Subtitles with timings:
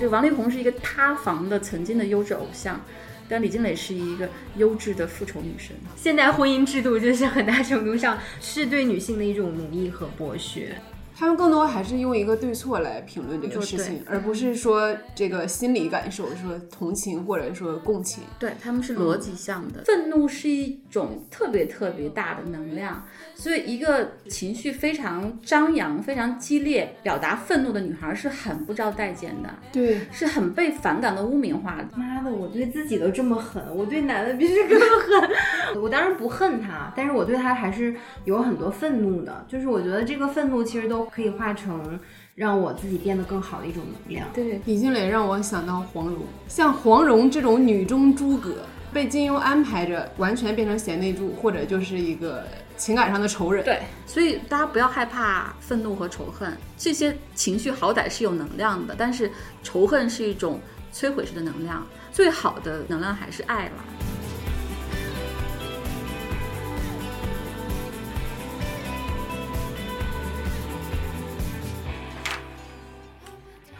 [0.00, 2.80] 就王力宏是一个塌房的曾经的优质偶像，
[3.28, 4.26] 但李金磊是一个
[4.56, 5.76] 优质的复仇女神。
[5.94, 10.74] 现代婚姻制度就是很大程度上是对女性的一种奴役和剥削。
[11.20, 18.24] 他们更多还是用一个对错来评论这个事情，而不是说这个心理感受，说同情或者说共情。
[18.38, 19.82] 对，他们是逻辑向的。
[19.84, 31.98] 愤怒是一种特别特别大的能量，所以一个情绪非常张扬、非常激烈、表达愤怒的女孩是很不招待见的，对，是很被反感的污名化的。
[31.98, 35.30] 妈的，我对自己都这么狠，我对男的必须更狠。
[35.82, 39.44] 我当然不恨他，但是我对他还是有很多愤怒的。
[39.46, 41.98] 就是我觉得这个愤怒其实都可以化成
[42.34, 44.26] 让我自己变得更好的一种能量。
[44.32, 48.56] 对，李金磊让我想到黄蓉，像黄蓉这种女中诸葛，
[48.92, 52.44] 被金庸安排着完全变成贤内助，或者就是一个
[52.76, 53.64] 情感上的仇人。
[53.64, 59.30] 对，所以大家不要害怕愤怒和仇恨，这些情绪好歹是有能量的，但是
[59.62, 60.60] 仇恨是一种
[60.92, 63.72] 摧毁式的能量，最好的能量还是爱了。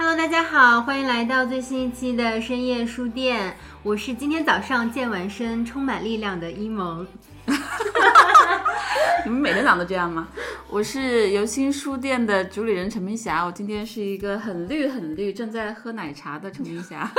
[0.03, 3.55] Hello，大家好，欢迎来到最新一期的深夜书店。
[3.83, 7.07] 我是今天早上健完身、充满力量的一萌。
[9.27, 10.29] 你们每天早上都这样吗？
[10.71, 17.13] 我是游心书店的主理人陈明霞，我今天是一个很绿很绿，正在喝奶茶的陈明霞。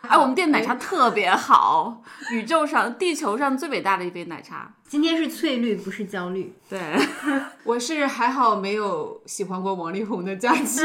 [0.00, 4.72] 哎， 我们店奶茶特别好，宇宙上、地球上最伟大的一杯奶茶。
[4.86, 6.54] 今天是翠绿，不是焦虑。
[6.68, 6.78] 对，
[7.64, 10.80] 我是还好没有喜欢过王力宏的假期，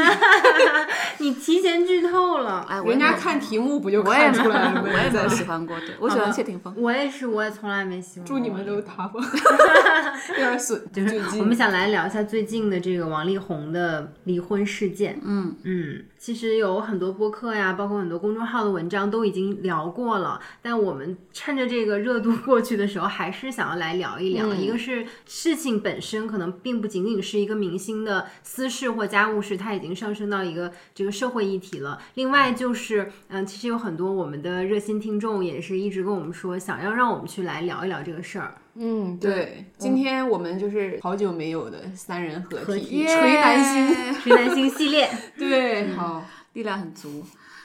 [1.18, 2.64] 你提前剧透了。
[2.68, 4.82] 哎，人家看题目不就看出来了吗？
[4.84, 6.74] 我也没有在喜欢过，对我喜欢谢霆锋。
[6.76, 8.36] 我也是，我也从来没喜欢过。
[8.36, 9.22] 祝你们都塌房，
[10.30, 10.82] 有点损。
[10.92, 15.18] 就是我们想来聊一下最近的这个王力宏的离婚事件。
[15.24, 24.52] 嗯嗯，其实有很多播客呀，包括很多公众号的文章都已经聊过了，但我们趁着这个热度过去的时候，还是想要来聊一聊。
[24.54, 32.00] 一个是事情本身可能并不仅仅是一个明星的私事或家务事，它已经上升到一个这个社会议题了。
[32.14, 38.54] 另外就是，嗯，其实有很多我们的热心听众也是一直跟我们说，想要让我们去来聊一聊这个事儿。
[38.74, 44.14] 嗯，对，今天我们就是好久没有的三人合体，体锤男星。
[44.14, 47.24] 锤男星系列，对，好，力量很足。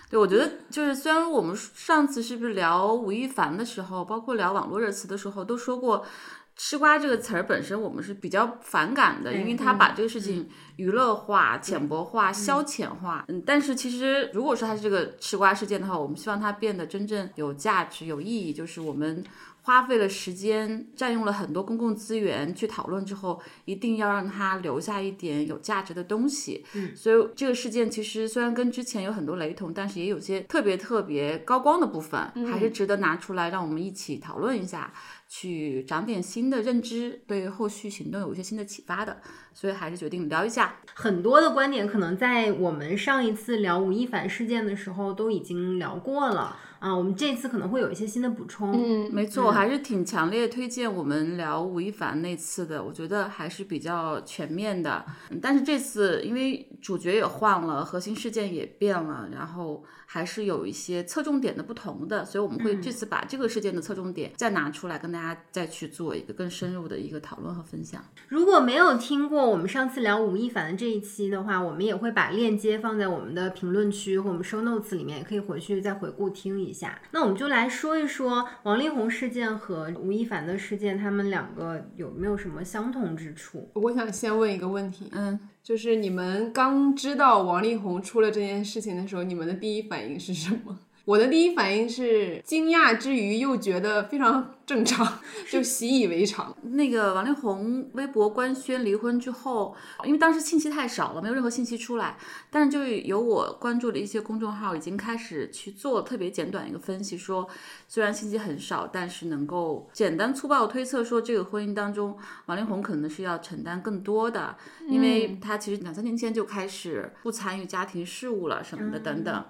[0.10, 6.06] 对，我觉得就是虽然我们上次是不是聊吴亦凡的时候，包括聊网络热词的时候，都说过
[6.56, 13.26] “吃瓜”这个词儿本身我们是比较反感的，因为他把这个事情娱乐化、浅薄化、消遣化。
[13.28, 19.24] 嗯，但是其实如果说它是这个吃瓜事件的话，我们希望它变得真正有价值、有意义，就是我们。
[19.66, 26.64] 花费了时间，占用了很多公共资源去讨论之后，一定要让它留下一点有价值的东西。
[26.76, 34.94] 嗯，所以这个事件其实虽然跟之前有很多雷同，但是也有些特别特别高光的部分，还是值得拿出来让我们一起讨论一下，
[35.28, 39.18] 去长点新的认知，对后续行动有一些新的启发的。
[39.52, 40.76] 所以还是决定聊一下。
[40.94, 48.72] 很多的观点可能在我们上一次聊吴亦凡事件的时候都已经聊过了啊，我们这次可能会有一些新的补充。
[48.72, 55.04] 嗯，没错，我还是挺强烈推荐我们聊吴亦凡那次的，我觉得还是比较全面的。
[55.32, 59.84] 嗯但是这次因为主角也换了，核心事件也变了，然后
[60.16, 68.02] 还是有一些侧重点的不同的，所以我们会这次把这个事件的侧重点再拿出来，跟大家再去做一个更深入的一个讨论和分享。
[68.30, 76.98] 如果没有听过我们上次聊吴亦凡的这一期的话，我们也会把链接放在我们的评论区和我们 show notes 里面，也可以回去再回顾听一下。
[77.12, 83.70] 那我们就来说一说王力宏事件和吴亦凡的事件，他们两个有没有什么相同之处？
[83.74, 90.78] 我想先问一个问题，嗯，就是你们刚知道王力宏出了这件事情的时候，你们的第一反应是什么？
[91.06, 95.20] 我的第一反应是惊讶之余，又觉得非常正常，
[95.50, 96.56] 就习以为常。
[96.64, 102.18] 那个王力宏微博官宣离婚之后，因为当时信息太少了，没有任何信息出来，
[102.50, 107.48] 但是就有我关注的一些公众号已经开始去做特别简短一个分析，说
[107.88, 114.56] 虽然信息很少，但是能够简单粗暴推测说这个婚姻当中，王力宏可能是要承担更多的，
[114.88, 119.46] 因为他其实两三年前就开始不参与家庭事务了什么的等等，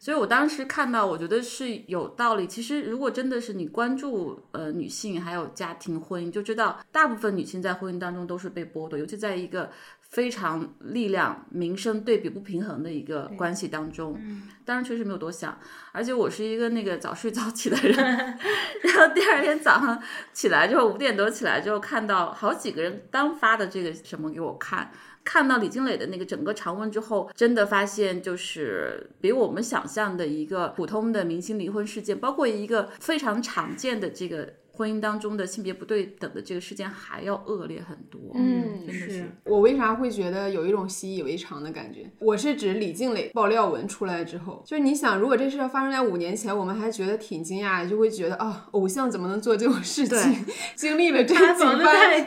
[0.00, 2.46] 所以我当时看到，我觉得是有道理。
[2.46, 9.70] 其实如果真的是你关注呃女性还有家庭婚姻，就知道大部分女性在婚姻当中都是被剥夺，尤其在一个
[10.00, 14.16] 非常力量、民生对比不平衡的一个关系当中。
[14.18, 15.58] 嗯当然确实没有多想，
[15.90, 17.96] 而且我是一个那个早睡早起的人，
[18.82, 20.00] 然后第二天早上
[20.32, 24.92] 起来之后五点多起来之后，看到好几个人刚发的这个什么给我看。
[25.32, 38.18] 看到李金磊的那个整个长文之后，真的发现就是比我们想象的一个普通的明星离婚事件，包括一个非常常见的这个婚姻当中的性别不对等的这个事件还要恶劣很多。
[38.34, 39.30] 嗯真的是。
[39.44, 42.10] 我为啥会觉得有一种习以为常的感觉？
[42.18, 50.46] 我是指李静蕾爆料文出来之后，就是你想，如果这事儿发生在五年前，我们还觉得挺惊讶，就会觉得啊，偶像怎么能做这种事情？
[50.74, 52.26] 经历了这几番。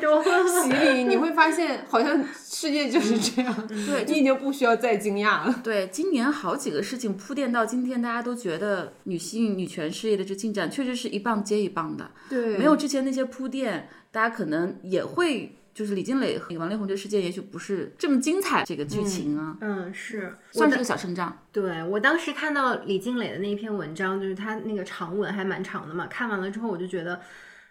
[0.63, 5.61] 洗礼，你会发现好像世界就是这样，对你已经不需要再惊讶了。
[5.63, 12.11] 对，今年好几个事情铺垫到今天，大家都觉得女性女权事业的这进展确实是一棒接一棒的。
[12.29, 21.35] 对没有之前那些铺垫，大家可能也会就是李金磊和王力宏这个事件，也许不是这么精彩这个剧情啊，嗯，是，算是个小胜仗。
[21.51, 27.21] 对我当时看到李静蕾的那一篇文章，就是她那个长文还蛮长的嘛，看完了之后我就觉得，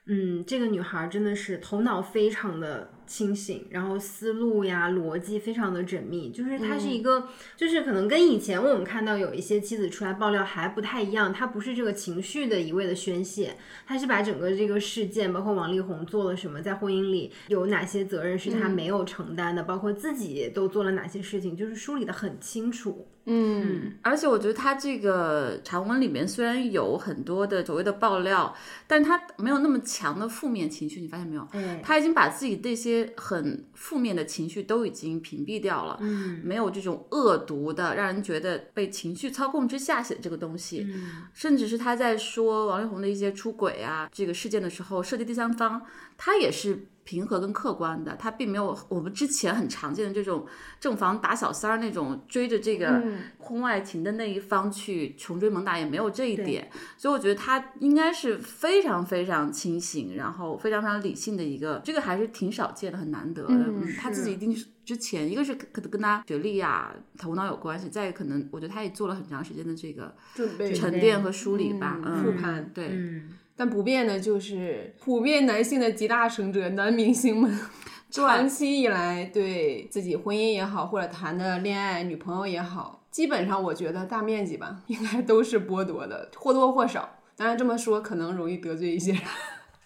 [0.07, 13.57] 嗯，这个女孩真的是头脑非常的清醒，然后思路呀、逻辑非常的缜密，就是他是一个，就是可能跟以前我们看到有一些妻子出来爆料还不太一样，他不是这个情绪的一味的宣泄，
[13.87, 23.07] 他是把整个这个事件，包括王力宏做了什么，在婚姻里有哪些责任是他没有承担的，包括自己都做了哪些事情，就是梳理的很清楚。
[23.25, 28.55] 嗯，而且我觉得他这个长文里面虽然有很多的所谓的爆料，
[28.87, 31.47] 但他没有那么强的负面情绪，你发现没有？
[31.53, 40.87] 嗯，他已经把自己这些很负面的情绪都已经屏蔽掉了，嗯没有这种恶毒的，让人觉得被情绪操控之下写的这个东西。
[40.89, 45.81] 嗯甚至是他在说王力宏的一些出轨啊这个事件的时候，涉及第三方，
[46.19, 50.47] 他也是平和跟客观的，他并没有我们之前很常见的这种
[50.79, 53.03] 正房打小三儿那种追着这个
[53.39, 63.55] 婚外情的那一方去穷追猛打，也没有这一点，所以我觉得他应该是非常非常清醒，然后非常非常理性的一个，这个还是挺少见的，很难得的。
[63.55, 63.87] 嗯。
[63.99, 77.59] 他自己一定是之前一个是可能跟他学历啊、头脑有关系，再一个可能我觉得他也做了很长时间的这个准备沉淀和梳理吧，嗯嗯，复盘对，嗯，但不变的就是普遍男性的集大成者，男明星们。
[78.11, 87.19] 长期以来对自己婚姻也好，或者谈的恋爱女朋友也好，基本上我觉得大面积吧， 应该都是剥夺的，或多或少。
[87.35, 89.23] 当然这么说可能容易得罪一些人，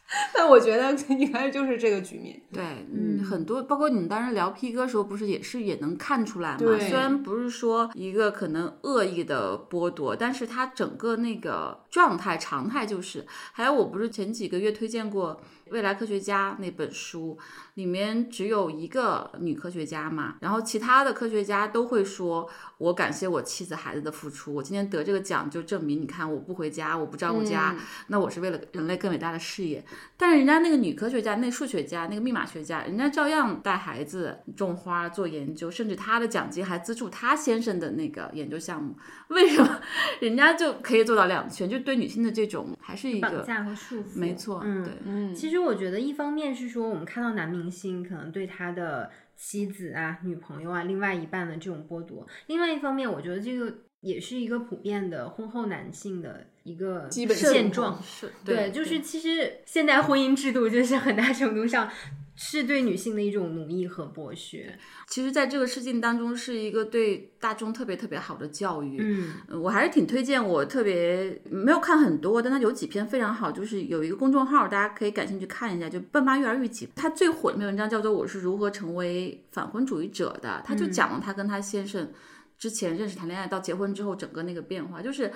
[0.35, 2.41] 但我觉得应该就是这个局面。
[2.53, 2.63] 对，
[2.93, 6.59] 嗯，很多包括你们当时聊 P 哥的时候，不是也是也能看出来嘛？
[6.79, 13.27] 虽然不是说一个可能恶意的剥夺，但是他整个那个状态常态就是。
[13.53, 15.35] 还有，我不是前几个月推荐过
[15.71, 17.37] 《未来科学家》那本书，
[17.75, 22.49] 里面只有一个女科学家嘛，然后其他的科学家都会说，
[22.79, 27.77] 我感谢我妻子孩子的付出，我今天得这个奖就证明，你看我不回家，我不照顾家，
[28.09, 29.85] 那我是为了人类更伟大的事业。
[30.17, 38.97] 但是人家那个女科学家、那数学家、那个密码学家，人家照样带孩子种花、做研究，甚至她的奖金还资助她先生的那个研究项目。
[39.29, 39.81] 为什么
[40.21, 41.69] 人家就可以做到两全？
[41.69, 44.93] 就对女性的这种还是一绑个架和束缚，没错，嗯对。
[45.05, 58.03] 嗯，其实我觉得，一方面是说，我们看到男明星可能对他的妻子啊、女朋友啊、另外一半的这种剥夺；另外一方面，我觉得这个也是一个普遍的婚后男性的一个基本现状况。
[58.03, 61.91] 是对，就是其实现代婚姻制度就是很大程度上
[62.37, 64.79] 是对女性的一种奴役和剥削。
[65.09, 68.99] 其实，在这个事件当中，是一个对大众特别特别好的教育。
[69.01, 76.89] 嗯呃我还是挺推荐，我特别没有看很多，但它有几篇非常好，就是有一个公众号，大家可以感兴趣看一下，就笨妈育儿日记。
[76.95, 82.13] 它最火的那篇文章叫做《我是如何成为反婚主义者的》，他就讲了他跟他先生
[82.59, 85.33] 之前认识谈恋爱到结婚之后整个那个变化，就是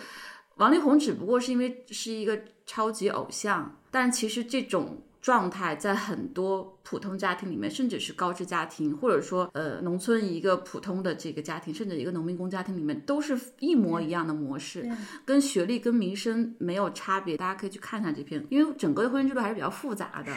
[0.56, 14.84] 王力宏只不过是因为是一个超级偶像，但其实这种状态在很多普通家庭里面，甚至是高知家庭，或者说呃农村一个普通的这个家庭，甚至一个农民工家庭里面，都是一模一样的模式，
[15.24, 17.36] 跟学历跟民生没有差别。
[17.36, 20.32] 大家可以去看看这篇，因为整个的婚姻制度还是比较复杂的，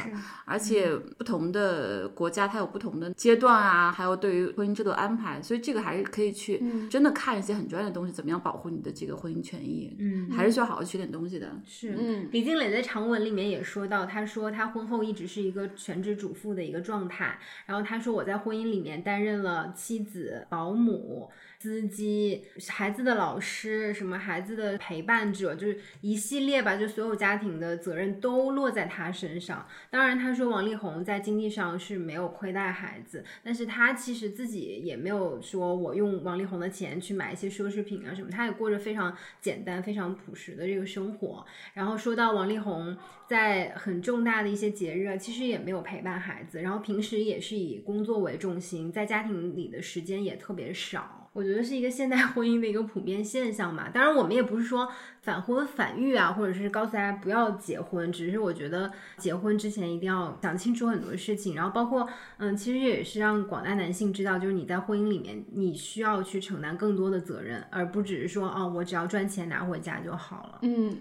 [0.46, 9.96] 而且不同的国家它有不同的阶段啊，还有对于婚姻制度安排，所以这个还是可以去真的看一些很专业的东西，怎么样保护你的这个婚姻权益。
[9.98, 11.50] 嗯还是需要好好学点东西的。
[11.66, 21.30] 是，嗯李静蕾在长文里面也说到，她说她婚后一直是一个全职主妇的一个状态，然后他说我在婚姻里面担任了妻子、保姆。
[21.64, 29.66] 司机、孩子的老师、什么孩子的陪伴者，就是一系列吧，就所有家庭的责任都落在他身上。
[29.90, 41.46] 当然，他说王力宏在经济上是没有亏待孩子，但是他其实自己也没有说我用王力宏的钱去买一些奢侈品啊什么，他也过着非常简单、非常朴实的这个生活。
[41.74, 51.23] 然后说到王力宏在很重大的一些节日啊，其实也没有陪伴孩子，然后平时也是以工作为重心，在家庭里的时间也特别少。
[51.34, 53.90] 我觉得是一个现代婚姻的一个普遍现象嘛。
[53.90, 54.88] 当然，我们也不是说
[55.22, 70.60] 反婚反育啊，或者是告诉大家不要结婚，只是我觉得结婚之前一定要想清楚很多事情，然后包括嗯，其实也是让广大男性知道，就是你在婚姻里面你需要去承担更多的责任，而不只是说哦，我只要赚钱拿回家就好了。
[70.62, 70.96] 嗯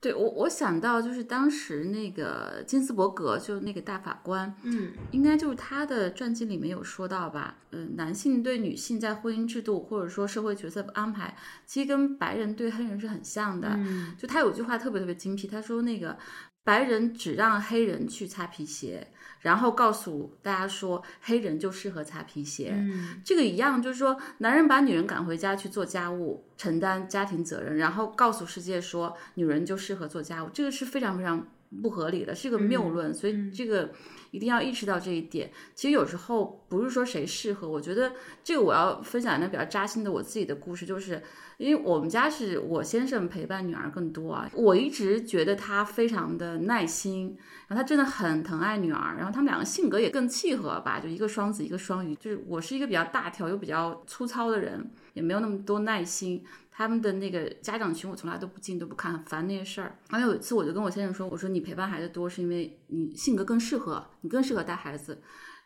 [0.00, 11.36] 对我，我想到就是当时那个金斯伯格，就是那个大法官，嗯应该就是他的传记里面有说到吧，嗯、男性对女性在婚姻制度或者说社会角色安排，
[11.66, 13.68] 其实跟白人对黑人是很像的。
[13.74, 16.16] 嗯就他有句话特别特别精辟，他说那个
[16.62, 19.08] 白人只让黑人去擦皮鞋，
[19.40, 22.72] 然后告诉大家说黑人就适合擦皮鞋。
[22.74, 31.46] 嗯这个一样，就是说，男人把女人赶回家去做家务，承担家庭责任，然后告诉世界说女人就适合做家务，这个是非常非常
[31.82, 33.12] 不合理的，是个谬论。
[33.12, 33.90] 所以这个
[34.30, 35.50] 一定要意识到这一点。
[35.74, 41.22] 其实有时候不是说谁适合，我觉得这个我要分享一个比较扎心的我自己的故事，就是
[41.56, 47.36] 因为我们家是我先生陪伴女儿更多啊，我一直觉得他非常的耐心，
[47.68, 56.44] 然后他真的很疼爱女儿，然后他们两个性格也更契合吧，就一个双子，一个双鱼，就是我是一个比较大条又比较粗糙的人，也没有那么多耐心。
[56.78, 59.98] 他们的那个家长群我从来都不进都不看，很烦那些事儿。
[60.10, 65.20] 然后有一次我就跟我先生说，我说你陪伴孩子多是因为你性格更适合，你更适合带孩子。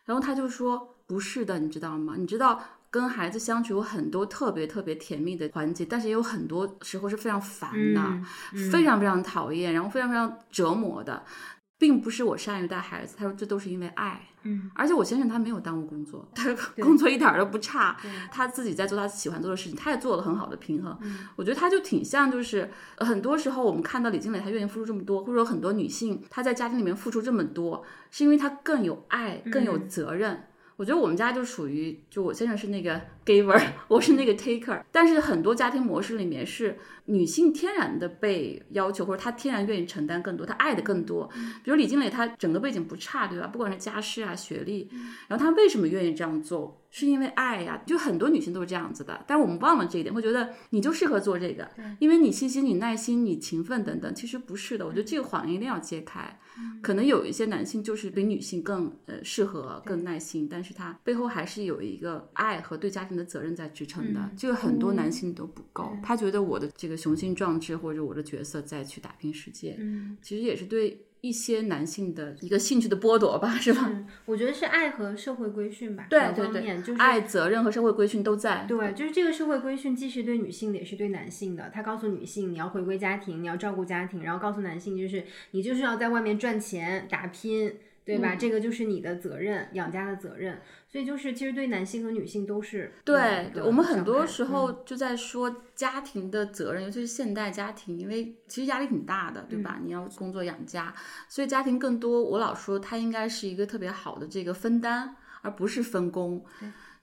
[0.05, 2.15] 然后他就说不是的，你知道吗？
[2.17, 8.01] 你知道跟孩子相处有很多特别特别甜蜜的环节，但是也有很多时候是非常烦的，
[8.53, 11.23] 嗯非常非常讨厌，然后非常非常折磨的。
[11.83, 14.21] 并不是我善于带孩子，他说这都是因为爱。
[14.43, 17.97] 嗯，而且我先生他没有耽误工作，他工作一点儿都不差，
[18.31, 20.97] 他自己在做他喜欢做的事情，他也做了很好的平衡。
[21.35, 30.45] 我觉得他就挺像，就是呃很多时候我们看到李静蕾她愿意付出这么多，或者说很多女性她在家庭里面付出这么多，是因为她更有爱，更有责任。
[30.77, 41.29] 我觉得我们家就属于，就我先生是那个 giver， 我是那个 taker，但是很多家庭模式里面是女性天然的被要求，或者她天然愿意承担更多，她爱的更多。
[41.63, 43.47] 比如李静蕾，她整个背景不差，对吧？
[43.47, 44.89] 不管是家世啊、学历，
[45.27, 46.79] 然后她为什么愿意这样做？
[46.95, 54.85] 是因为爱呀、就很多女性都是这样子的，但是我们忘了这一点，会觉得你就适合做这个，因为你细心、你耐心、你勤奋等等，其实不是的。
[54.85, 56.39] 我觉得这个谎言一定要揭开。
[56.83, 64.29] 可能有一些男性就是比女性更呃适合、更耐心，但是他背后还是有一个爱和对家庭的责任在支撑的。
[64.37, 73.89] 这个很多男性都不够，他觉得我的这个雄心壮志或者我的角色再去打拼世界，嗯其实也是对一些男性的一个兴趣的剥夺吧，是吧？
[73.89, 78.65] 嗯，我觉得是爱和社会规训吧，对两对对爱、责任和社会规训都在。
[78.67, 81.71] 对，就是这个社会规训，既是对女性的，也是对男性的。
[81.73, 88.35] 他告诉女性你要回归家庭，你要照顾家庭，然后告诉男性就是你就是要在外面赚钱打拼，对吧？
[88.35, 90.59] 这个就是你的责任，养家的责任。
[90.93, 99.77] 所以就是其实对男性和女性都是对有一，个我们很多时嗯候就在说家庭的责任，尤其是现代家庭，因为其实压力挺大的，对吧？
[99.79, 100.93] 嗯你要工作养家，
[101.27, 106.45] 所以家庭更多，我老说它应该是一个特别好的这个分担，而不是分工。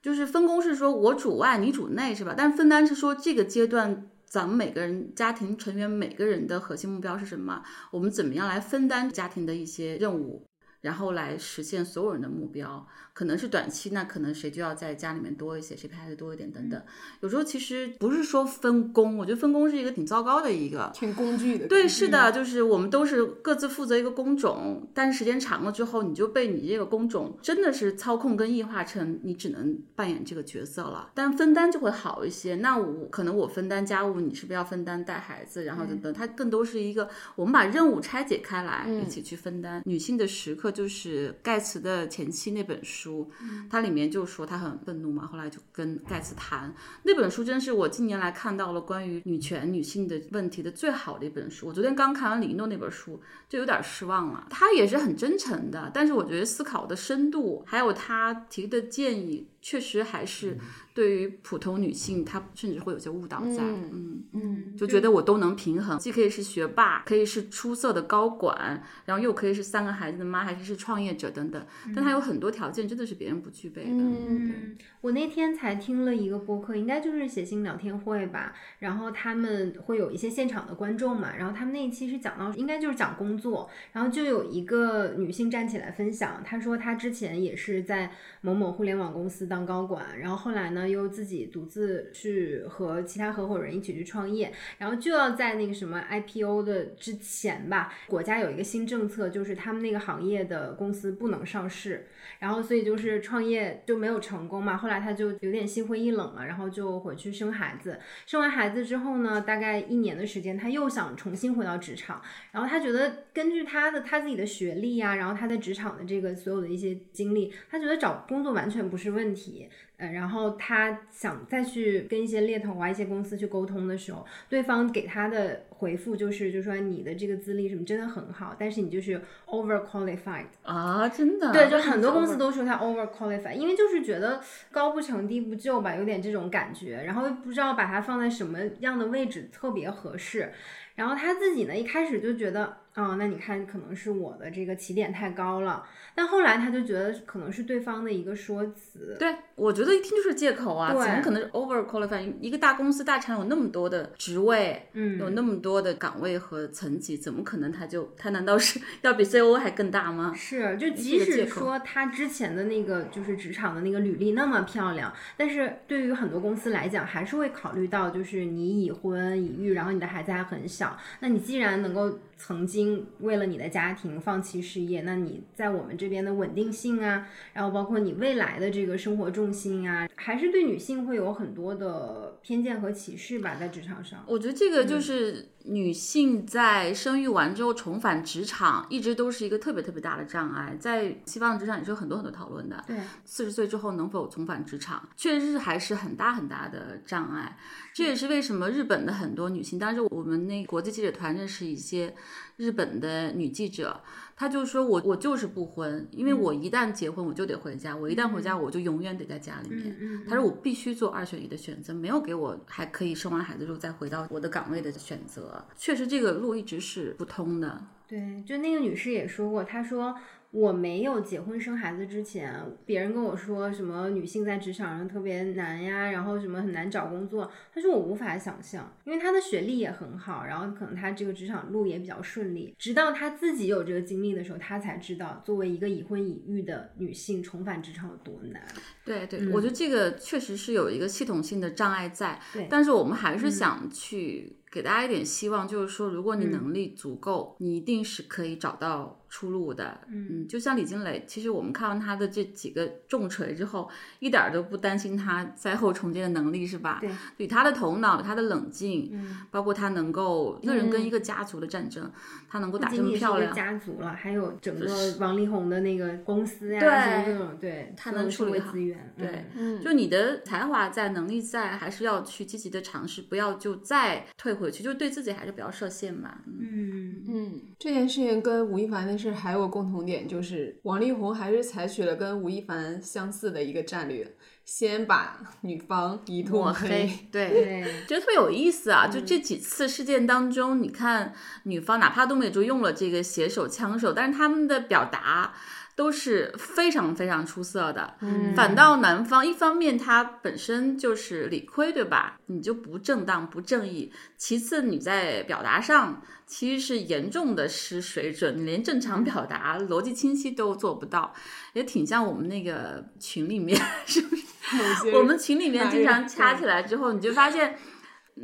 [0.00, 2.32] 就是分工是说我主外，你主内，是吧？
[2.38, 4.06] 但是分担是说这个阶段。
[4.30, 7.64] 咱们每个人家庭成员每个人的核心目标是什么？
[7.90, 10.46] 我们怎么样来分担家庭的一些任务，
[10.80, 12.86] 然后来实现所有人的目标？
[13.12, 16.82] 可能是短期，那可能谁就要在家里面多一些，谁陪孩子多一点等等。
[17.20, 20.90] 有时候其实不是说分工，我觉得分工是一个挺糟糕的一个。
[20.94, 21.66] 挺工具的。
[21.66, 31.10] 对，是的，就是我们都是各自负责一个工种，但是时间长了之后，你就被你这个工种真的是操控跟异化成你只能扮演这个角色了。
[31.14, 32.54] 但分担就会好一些。
[32.54, 39.82] 那我可能我分担家务，你是不是要分担带孩子，然后等等，它更多是一个我们把任务拆解开来，一起去分担。
[39.84, 43.30] 女性的时刻刻就是盖茨的前妻那本书，
[43.68, 46.72] 它里面就说他很愤怒嘛，后来就跟盖茨谈
[47.02, 51.66] 那本书，真是我近年来看到了关于女权、女性的问题的最好的一本书。
[51.66, 54.46] 我昨天刚看完李一诺那本书，就有点失望了。
[54.50, 60.58] 他也是很真诚的，但是我觉得思考的深度，还有他提的建议，确实还是
[60.94, 63.62] 对于普通女性，她甚至会有些误导在。
[63.62, 71.66] 嗯嗯，就觉得我都能平衡，既可以是学霸，可以是出色的高管，然后又可以是三个孩子的妈，还是是创业者等等。
[71.94, 73.90] 但她有很多条件真的是别人不具备的。
[73.90, 78.54] 嗯，我那天才听了一个播客，应该就是写信聊天会吧。
[78.80, 88.10] 然后他们会有一些现场的观众嘛，然后他们那一期是讲到，应该就是讲工作，然后就有一个女性站起来分享，她说她之前也是在
[88.42, 102.06] 某某互联网公司当高管，然后后来呢又自己独自去和其他合伙人一起去创业，然后就要在那个什么 IPO 的之前吧，国家有一个新政策，就是他们那个行业的公司不能上市。
[102.38, 107.98] 然后所以就是创业就没有成功嘛，后来他就有点心灰意冷了，然后就回去生孩子。
[108.26, 112.20] 生完孩子之后呢，大概一年的时间，他又想重新回到职场。
[112.52, 119.68] 然后他觉得根据他的他自己的学历呀、然后他在职场的这个所有的一些经历，他觉得找工作完全不是问题。
[120.00, 130.46] 呃，然后他想再去跟一些猎头啊、一些公司去沟通的时候，对方给他的回复就是，就说你的这个资历什么真的很好，但是你就是 over qualified。
[130.62, 131.52] 啊，真的？
[131.52, 134.40] 对，就很多公司都说他 over qualified，因为就是觉得
[134.72, 140.50] 高不成低不就吧，有点这种感觉，然后又不知道把它放在什么样的位置特别合适。
[140.96, 149.16] 然后他自己呢，一开始就觉得，啊、那你看可能是我的这个起点太高了，但后来他就觉得可能是对方的一个说辞。
[149.18, 152.32] 对，我觉得一听就是借口啊，怎么可能是 over qualified？
[152.40, 160.32] 一个大公司大厂有那么多的职位，嗯有那么多的岗位和层级，怎么可能他就他难道是 要比 CEO 还更大吗？
[160.34, 172.79] 是，就即使说他之前的那个就是职场的那个履历那么漂亮，但是对于很多公司来讲，还是会考虑到就是你已婚已育，然后你的孩子还很小，那你既然能够曾经
[173.20, 184.24] 为了你的家庭放弃事业，那你在我们这边的稳定性啊，然后包括你未来的这个生活重心啊，还是对女性会有很多的偏见和歧视吧，在职场上。
[184.26, 190.76] 我觉得这个嗯就是女性在生育完之后重返职场，一直都是一个特别特别大的障碍。
[190.78, 192.82] 在西方的职场也是有很多很多讨论的。
[192.86, 197.56] 对，四十岁之后能否重返职场，确实是还是很大很大的障碍。
[197.92, 202.14] 这也是为什么日本的很多女性，当时我们那国际记者团认识一些
[202.60, 203.98] 日本的女记者，
[204.36, 209.96] 她就说我我就是不婚，因为我一旦结婚我就得回家，我一旦回家我就永远得在家里面。
[209.98, 215.64] 嗯她说我必须做二选一的选择，没有给我还可以生完孩子之后再回到我的岗位的选择。
[215.74, 217.82] 确实这个路一直是不通的。
[218.06, 220.14] 对，就那个女士也说过，她说
[220.52, 222.52] 我没有结婚生孩子之前，
[222.84, 238.60] 别人跟我说什么女性在职场上特别难呀，然后什么很难找工作，但是我无法想象，因为她的学历也很好，然后可能她这个职场路也比较顺利，直到她自己有这个经历的时候，她才知道作为一个已婚已育的女性重返职场有多难。
[239.04, 249.98] 对对，我觉得这个确实是有一个系统性的障碍在，对但是我们还是想去给大家一点希望，就是说，如果你能力足够，你一定是可以找到出路的。
[250.08, 253.88] 嗯，就像李金磊，其实我们看完他的这几个重锤之后，
[254.18, 256.98] 一点儿都不担心他灾后重建的能力，是吧？
[257.00, 262.10] 对，以他的头脑、他的冷静，嗯，包括他能够一个人跟一个家族的战争，
[262.48, 269.44] 他能够打这么漂亮，家族了，还有整个王力宏的那个公司呀，对对，他能处理好资源，对
[269.82, 276.38] 就你的才华在，能力在，还是要去积极的尝试，不要就再退回去，就对自己还是不要设限嘛。
[276.46, 287.50] 嗯嗯嗯，这件事情跟吴亦凡的事还有个共同点，就是王力宏还是采取了跟吴亦凡相似的一个战略，先把女方一通抹黑，对。
[287.50, 287.84] 对。
[288.08, 289.06] 觉得特别有意思啊！
[289.06, 295.52] 就这几次事件当中，你看女方哪怕东北竹用了这个携手枪手，但是他们的表达
[296.00, 298.14] 都是非常非常出色的。
[298.22, 302.38] 嗯反倒男方一方面他本身就是理亏，对吧？
[302.46, 304.10] 你就不正当、不正义。
[304.38, 311.34] 其次，你在表达上其实是严重的失水准，你连正常表达、逻辑清晰都做不到，
[311.74, 315.14] 也挺像我们那个群里面， 是不是？
[315.14, 317.76] 我们群里面经常掐起来之后，你就发现。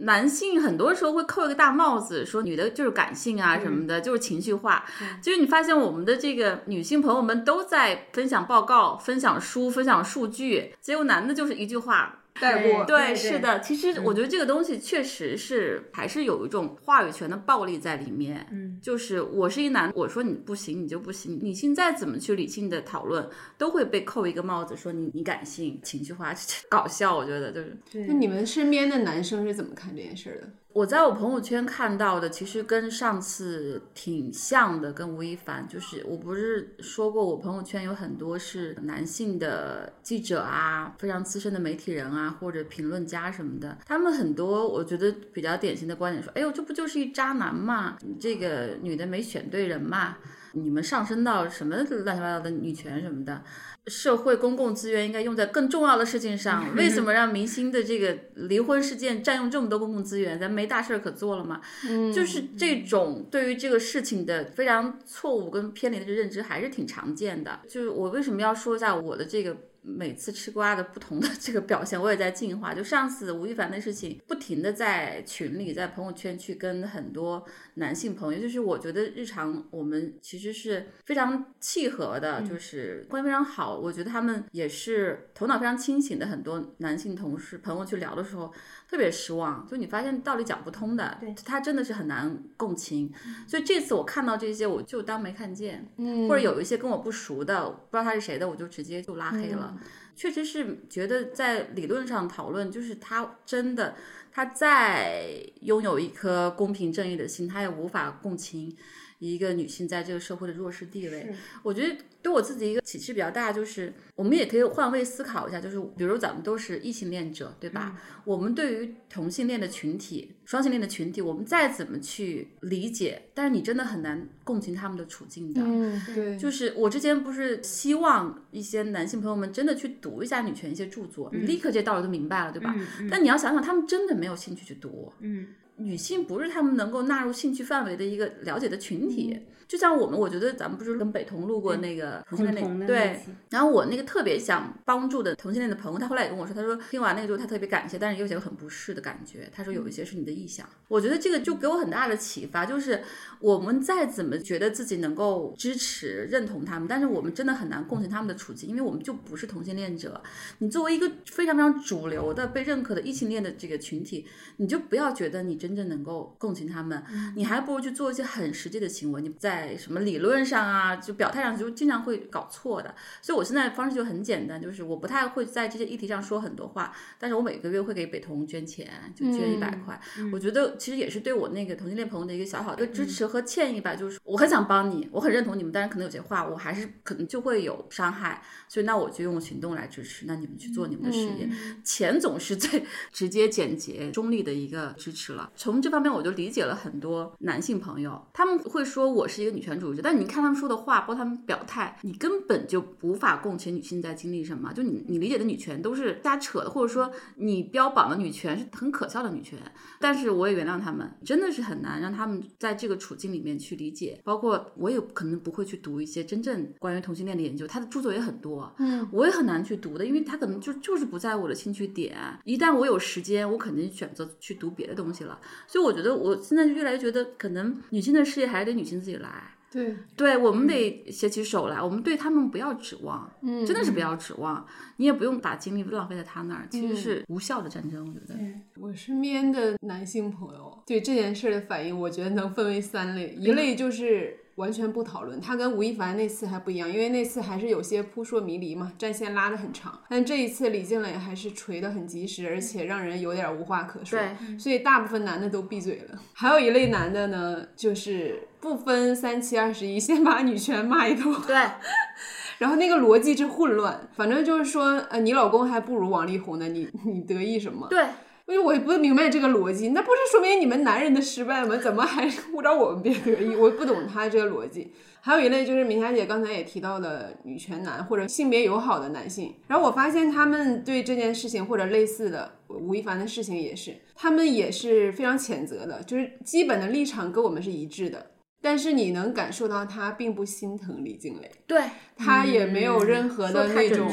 [0.01, 4.85] 男性很多时候会扣一个大帽子，说女的就是感性啊什么的，就是情绪化。
[5.23, 12.85] 就是你发现我们的这个女性朋友们都在分享报告、分享书、分享数据，结果男的就是一句话带过。
[12.85, 13.61] 对，对是的。
[13.61, 18.47] 其实我觉得这个东西确实是还是有一种话语权的暴力在里面。
[18.51, 21.39] 嗯，就是我是一男，我说你不行，你就不行。
[21.43, 26.35] 你现在怎么去理性的讨论，都会被扣一个帽子，说你你感性、情绪化，
[26.69, 27.17] 搞笑。
[27.17, 27.77] 我觉得就是。
[28.07, 30.49] 那你们身边的男生是怎么看这件事儿的？
[30.77, 50.19] 我在我朋友圈看到的，其实跟上次挺像的，跟吴亦凡，就是我不是说过，我朋友圈有很多是男性的记者啊，非常资深的媒体人啊，或者评论家什么的，他们很多我觉得比较典型的观点说，哎呦，这不就是一渣男嘛，这个女的没选对人嘛，
[50.53, 53.43] 你们上升到什么乱七八糟的女权什么的。
[53.87, 60.39] 社会公共资源应该用在更重要的事情上， 为什么让明星的这个离婚事件占用这么多公共资源？
[60.39, 61.61] 咱没大事儿可做了吗？
[61.89, 67.61] 嗯就是这种对于这个事情的非常错误跟偏离的认知，还是挺常见的。
[67.69, 72.75] 就是我为什么要说一下我的这个每次吃瓜的不同的 这个表现，我也在进化。
[72.75, 77.45] 就上次吴亦凡的事情，不停的在群里、在朋友圈去跟很多
[77.75, 83.79] 男性朋友，就是我觉得日常我们其实是非常契合的，就是关系非常好。
[83.79, 88.53] 我觉得他们也是头脑非常清醒的，很多男性同事朋友去聊的时候。
[88.89, 93.13] 特别失望，就你发现道理讲不通的，对他真的是很难共情。
[93.47, 99.77] 所以这次我看到这些，我就当没看见，嗯或者有一些跟我不熟的，不知道他是谁的，我就直接就拉黑了。
[100.15, 103.95] 确实是觉得在理论上讨论，就是他真的
[104.33, 108.75] 他再拥有一颗公平正义的心，他也无法共情
[109.19, 111.33] 一个女性在这个社会的弱势地位。
[111.63, 117.97] 我觉得对我自己一个启示比较大，就是我们也可以换位思考一下，就是比如咱们都是异性恋者，对吧？
[118.25, 125.63] 我们对于同性恋的群体、双性恋的群体，我们再怎么去理解，但是你真的很难共情他们的处境的。
[125.65, 132.75] 嗯，对，就是我之前不是希望一些男性朋友们真的去读一下女权一些著作，你立刻这道理就明白了，对吧？
[133.11, 135.13] 但你要想想，他们真的没有兴趣去读。
[135.21, 135.47] 嗯，
[135.77, 139.39] 女性不是他们能够纳入兴趣范围的一个了解的群体。
[139.69, 149.51] 就像我们，我觉得咱们不是跟北童录过那个同性恋对，然后我那个特别想帮助的同性恋的朋友，他后来也跟我说，他说听完那个之后他特别感谢，但是又有些很不适的感觉。
[149.53, 153.03] 他说有一些是你的臆想，我觉得这个就给我很大的启发，就是
[153.41, 160.23] 我们再怎么觉得自己能够支持、认同他们，但是我们真的很难共情他们的处境，因为我们就不是同性恋者。
[160.59, 164.25] 你作为一个非常非常主流的、被认可的异性恋的这个群体，
[164.59, 167.03] 你就不要觉得你真正能够共情他们，
[167.35, 169.21] 你还不如去做一些很实际的行为。
[169.21, 172.95] 你在什么理论上啊，就表态上就经常会搞错的。
[173.21, 180.01] 所以我现在方式就很简单，就是我不太会在这些议题上说很多话，但是我每个月会给北童捐钱，就捐一百块。
[180.33, 191.49] 我觉得其实也是对我那个同性恋朋友的一个小小的支持和歉意吧，就是我很想帮你，我很认同你们，但是可能有些话我还是可能就会有伤害，所以那我就用行动来支持，那你们去做你们的事业。
[191.83, 195.51] 钱总是最 直接、简洁、中立的一个支持了。
[195.57, 204.73] 从这方面，我就理解了很多男性朋友，他们会说我是一个女权主义者，但你看他们说的话，包括他们表态，你根本就无法共情女性在经历什么。
[204.73, 209.59] 就你你理解的女权都是瞎扯的，或者说你标榜的女权是很可笑的女权。
[209.99, 214.21] 但是我也原谅他们，真的是很难让他们在这个处境里面去理解。
[214.25, 222.17] 包括我也可能不会去读一些真正关于同性恋的研究，他的著作也很多，嗯，我也很难去读的，因为他可能就就是不在我的兴趣点。
[222.45, 225.39] 一旦我有时间，我肯定选择去读别的东西了。
[225.67, 229.51] 所以我觉得我现在就越来越觉得，可能女性的事业还是得女性自己来。
[229.69, 234.65] 对，对，我们得携起手来，我们对他们不要指望，嗯，真的是不要指望，
[234.97, 238.35] 你也不用把精力浪费在他那儿，其实嗯是无效的战争，我觉得。
[238.81, 256.19] 我身边的男性朋友对这件事的反应，我觉得能分为三类，一类就是完全不讨论，他跟吴亦凡那次还不一样，因为那次还是有些扑朔迷离嘛，战线拉得很长，但这一次李静蕾还是锤得很及时，而且让人有点无话可说，对，所以大部分男的都闭嘴了。
[256.33, 261.55] 还有一类男的呢，就是不分三七二十一，先把女权骂一通，对，
[262.59, 267.87] 然后那个逻辑之混乱，反正就是说，呃，你老公还不如王力宏呢，你你得意什么？
[267.91, 268.07] 对，
[268.47, 271.77] 因为我也不明白这个逻辑，那不是说明你们男人的失败吗？
[271.77, 273.57] 怎么还不让我们别得意？
[273.57, 274.93] 我不懂他这个逻辑。
[275.21, 288.25] 还有一类就是明霞姐刚才也提到的女权男或者性别友好的男性，然后我发现他们对这件事情或者类似的吴亦凡的事情也是，他们也是非常谴责的，就是基本的立场跟我们是一致的。
[288.63, 291.83] 但是你能感受到他并不心疼李静蕾，对，
[292.17, 294.09] 他也没有任何的那种，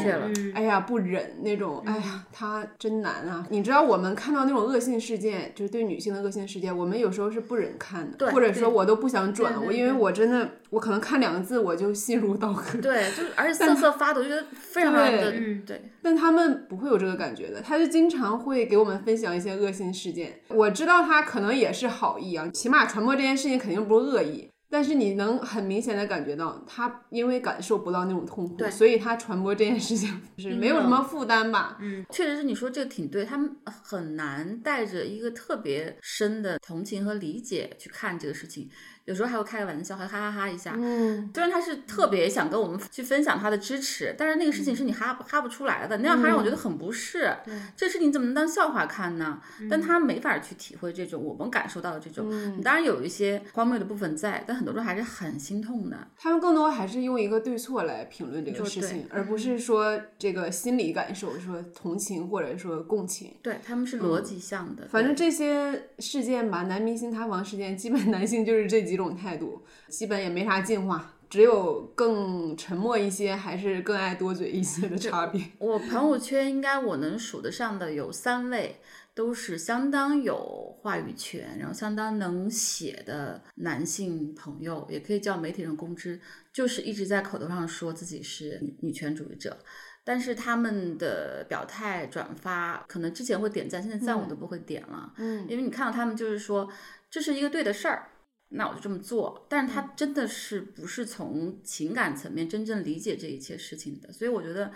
[0.53, 3.45] 哎呀不忍那种，哎呀他真难啊！
[3.49, 12.79] 你知道我们看到那种恶性事件，就是对女性的恶性事件，我们有时候是不忍看的，或者说我都不想转，我因为我真的我可能看两个字我就心如刀割。
[12.81, 15.81] 对，就是而且 瑟瑟发抖，就觉得非常嗯对。
[16.01, 20.41] 但他们不会有这个感觉的，他就经常会给我们分享一些恶性事件。
[20.49, 24.49] 我知道他可能也是好意啊，起码传播这件事情肯定不是恶意。
[24.73, 31.77] 但是你能很明显的感觉到，他因为感受不到那种痛苦，所以他传播这件事情是没有什么负担吧。
[31.79, 38.67] 嗯确实是你说这个挺对，他们很难带着一个特别深的同情和理解去看这个事情，
[39.05, 40.75] 有时候还会开个玩笑，还哈哈哈一下。
[40.77, 47.35] 嗯，虽然他是特别想跟我们去分享他的支持，但是那个事情是你哈哈不出来的，那样还让我觉得很不适。
[47.75, 49.39] 这事情怎么能当笑话看呢？
[49.69, 52.27] 但他没法去体会这种我们感受到的这种。
[52.31, 55.97] 嗯当然有一些荒谬的部分在，但很多时候还是很心痛的。
[56.17, 63.33] 他们更多还是用一个对错来评论这个事情，而不是说这个心理感受，说同情或者说共情。
[63.41, 75.41] 对他们是逻辑向的，反正这些事件吧，男明星塌房事件，基本 男性就是这几种态度，基本也没啥进化，只有更沉默一些，还是更爱多嘴一些的差别。
[75.59, 78.79] 我朋友圈应该我能数得上的有三位，
[79.13, 86.19] 都是相当有话语权，然后相当能写的男性朋友，也可以叫媒体人公知，
[86.51, 89.57] 就是一直在口头上说自己是女女权主义者。
[90.05, 96.69] 但是他们的表态、转发，可能之前会点赞，现在赞我都不会点了，嗯，因为你看到他们就是说
[97.09, 98.09] 这是一个对的事儿，
[98.53, 99.45] 那我就这么做。
[99.49, 104.71] 但是他真的是不是从情感层面真正理解这一切事情的，所以我觉得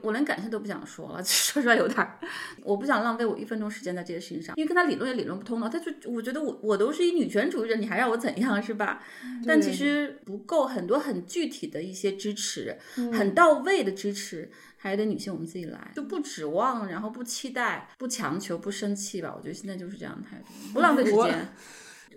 [0.00, 2.18] 我连感谢都不想说了， 说出来有点儿，
[2.62, 5.68] 我不想浪费我一分钟时间在这些事情上，因为跟他理论也理论不通的。
[5.68, 9.02] 他就我觉得我我都是一女权主义者，你还让我怎样是吧？
[9.46, 12.76] 但其实不够，很多很具体的一些支持，
[13.12, 19.34] 很到位的支持，还得女性我们自己来，就不指望，然后不期待，不强求，不生气吧。
[19.34, 21.48] 我觉得现在就是这样的态度，不浪费时间。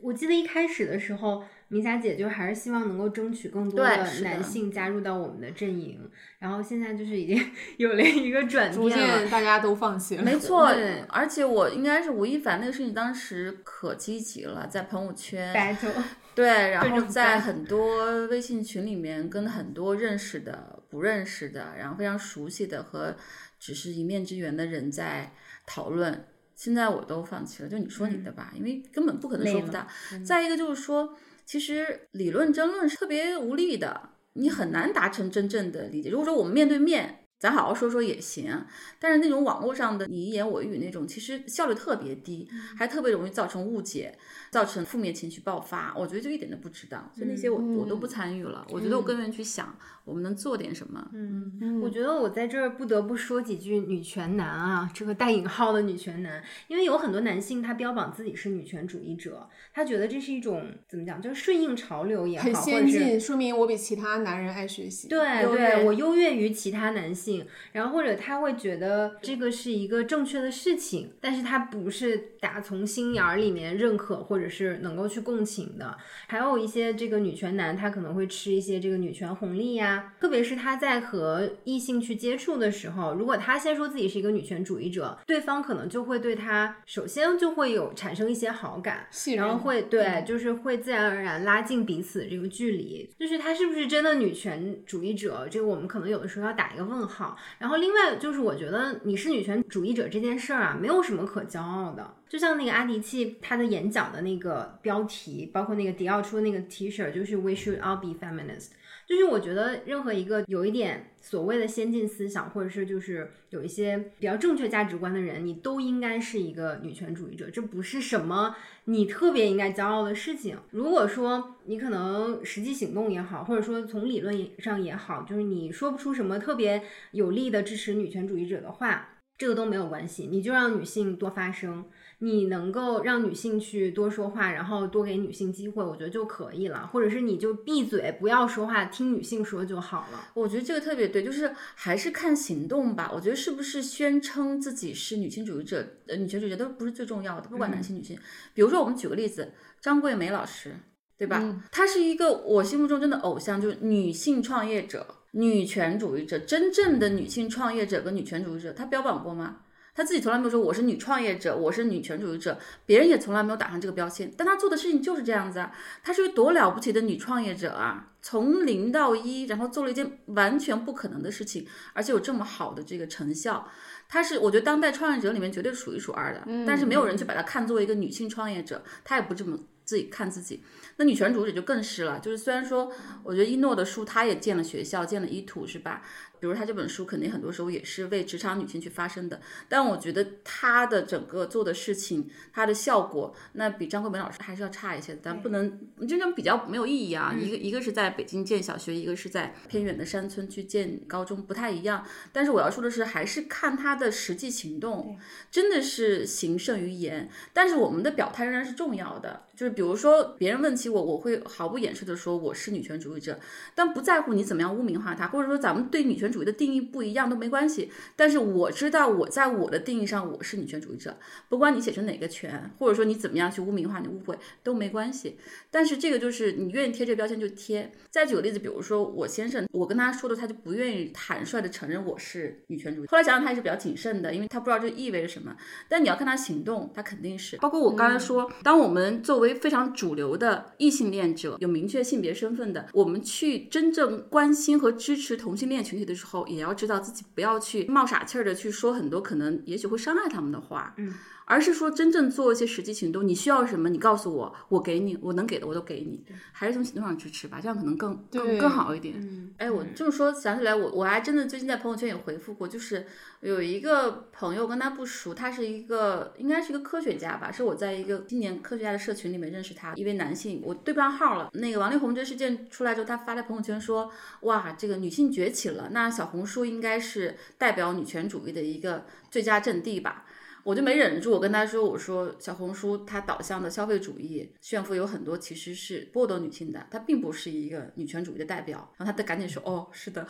[0.02, 6.00] 我记得一开始的时候，明霞姐就还是希望能够争取更多的男性加入到我们的阵营，
[6.40, 9.30] 然后现在就是已经 有了一个转变逐渐。
[9.30, 10.24] 大家都放弃了。
[10.24, 10.70] 没 错，
[11.10, 23.16] 而且我应该是吴亦凡那个事情，当时可积极了，在朋友圈 battle，对，然后在很多微信群里面跟很多认识的、不认识的，然后非常熟悉的和
[23.60, 25.34] 只是一面之缘的人在
[25.66, 26.26] 讨论。
[26.60, 29.88] 现在我都放弃了，就你说你的吧，因为根本不可能说服他。
[30.26, 36.10] 再一个就是说，其实理论争论是特别无力的，你很难达成真正的理解。
[36.10, 38.65] 如果说我们面对面，咱好好说说也行，
[39.00, 44.19] 但是那种网络上的你一言我一语那种，其实效率特别低，还特别容易造成误解，
[44.52, 45.94] 造成负面情绪爆发。
[45.98, 48.66] 我觉得就一点都不值当，所以那些我、我都不参与了。
[48.70, 51.10] 我觉得我更愿意去想，我们能做点什么。
[51.14, 65.08] 嗯，我觉得我在这儿不得不说几句女权男啊，这个带引号的女权男，因为有很多男性他标榜自己是女权主义者，他觉得这是一种怎么讲，就是顺应潮流也好，很或者是先进，说明我比其他男人爱学习。
[65.08, 75.97] 对对，我优越于其他男性，然后或者他会觉得这个是一个正确的事情，但是他不是打从心眼儿里面认可或者是能够去共情的。
[76.28, 93.10] 还有一些这个女权男，他可能会吃一些这个女权红利呀，特别是他在和异性去接触的时候，如果他先说自己是一个女权主义者，对方可能就会对他首先就会有产生一些好感，然后会对，就是会自然而然拉近彼此这个距离。
[93.19, 97.38] 就是他是不是真的女权主义者，这个我们可能有的时候要打一个问号。
[97.58, 102.15] 然后另外就是，我觉得你是女权主义者这件事儿啊，没有什么可骄傲的。
[102.30, 108.72] 就像那个阿迪契他的演讲的那那个标题，包括那个迪奥出的那个 T 恤，就是 We should all be feminist。
[109.08, 120.60] 就是我觉得任何一个有一点所谓的先进思想，或者是就是有一些比较正确价值观的人，你都应该是一个女权主义者，这不是什么你特别应该骄傲的事情。
[120.70, 131.86] 如果说你可能实际行动也好，或者说从理论上也好，就是你说不出什么特别有力的支持女权主义者的话，这个都没有关系，你就让女性多发声。
[132.22, 136.86] 你能够让女性去多说话，然后多给女性机会，我觉得就可以了。
[136.92, 140.28] 或者是你就闭嘴，不要说话，听女性说就好了。
[140.34, 143.10] 我觉得这个特别对，就是还是看行动吧。
[143.14, 148.18] 我觉得是不是宣称自己是女性主义者、呃女权主义者都不是最重要的，不管男性女性。
[148.54, 150.76] 比如说，我们举个例子，张桂梅老师，
[151.18, 151.64] 对吧？
[151.72, 159.60] 她是一个我心目中真的偶像，就是女性创业者、女权主义者，真正的女性创业者跟女权主义者，她标榜过吗？
[160.00, 164.32] 他自己从来没有说我是女创业者，我是女权主义者，别人也从来没有打上这个标签。
[164.38, 173.68] 但他做的事情就是这样子啊，她是个多了不起的女创业者啊，从零到一，然后做了一件完全不可能的事情，而且有这么好的这个成效。
[174.08, 180.64] 她是我觉得当代创业者里面绝对数一数二的，但是没有人去把她看作为一个女性创业者，她也不这么自己看自己。
[180.96, 182.90] 那女权主义者就更是了，就是虽然说，
[183.24, 186.02] 我觉得一诺的书她也建了学校，建了一土，是吧？
[186.39, 195.19] 比如他这本书肯定很多时候也是为职场女性去发声的，但我觉得他的整个做的事情，他的效果，那比张桂梅老师还是要差一些的。
[195.21, 197.36] 咱不能真正比较没有意义啊。
[197.38, 202.06] 一个一个是在北京建小学，一个是在偏远的山村去建高中，不太一样。
[202.32, 205.17] 但是我要说的是，还是看他的实际行动，
[205.52, 207.30] 真的是行胜于言。
[207.54, 213.38] 但是我们的表态仍然是重要的，就是比如说别人问起我，我会毫不掩饰的说我是女权主义者，
[213.76, 217.91] 但不在乎你怎么样污名化她，或者说咱们对女权主义的定义不一样都没关系。
[218.15, 221.17] 但是我知道我在我的定义上我是女权主义者，
[221.50, 225.38] 不管你写成哪个权，或者说你怎么样去污名化你误会都没关系。
[225.69, 227.91] 但是这个就是你愿意贴这个标签就贴。
[228.10, 233.08] 再举个例子，比如说我先生，我跟他说的，他就不愿意坦率的承认我是女权主义。
[233.08, 235.54] 后来想想他也是比较谨慎的，因为他不知道这意味着什么。
[235.89, 237.58] 但你要看他行动，他肯定是。
[237.58, 250.94] 包括我刚才说，当我们作为非常主流的异性恋者，有明确性别身份的，我们去真正关心和支持同性恋群体的时候，也要知道自己不要去冒傻气儿的去说很多可能也许会伤害他们的话。
[250.98, 251.14] 嗯。
[251.50, 259.16] 而是说真正做一些实际行动，你需要什么，你告诉我，我给你，我能给的我都给你，还是从行动上支持吧，这样可能更更更好一点。
[259.58, 263.04] 哎，我这么说想起来，我我还真的最近在朋友圈也回复过，就是
[263.42, 271.50] 有一个朋友跟他不熟，他是一个应该是一个科学家吧，是我在一个青年科学家的社群里面认识他，一位男性，我对不上号了。
[271.54, 280.26] 那个王力宏这事件出来之后，他发在朋友圈说，哇，这个女性崛起了，那小红书应该是代表女权主义的一个最佳阵地吧。
[280.70, 290.28] 我就没忍住，我跟他说：“我说小红书它导向的消费主义炫富有很多其实是剥夺女性的，它并不是一个女权主义的代表。”然后他赶紧说：“哦，是的。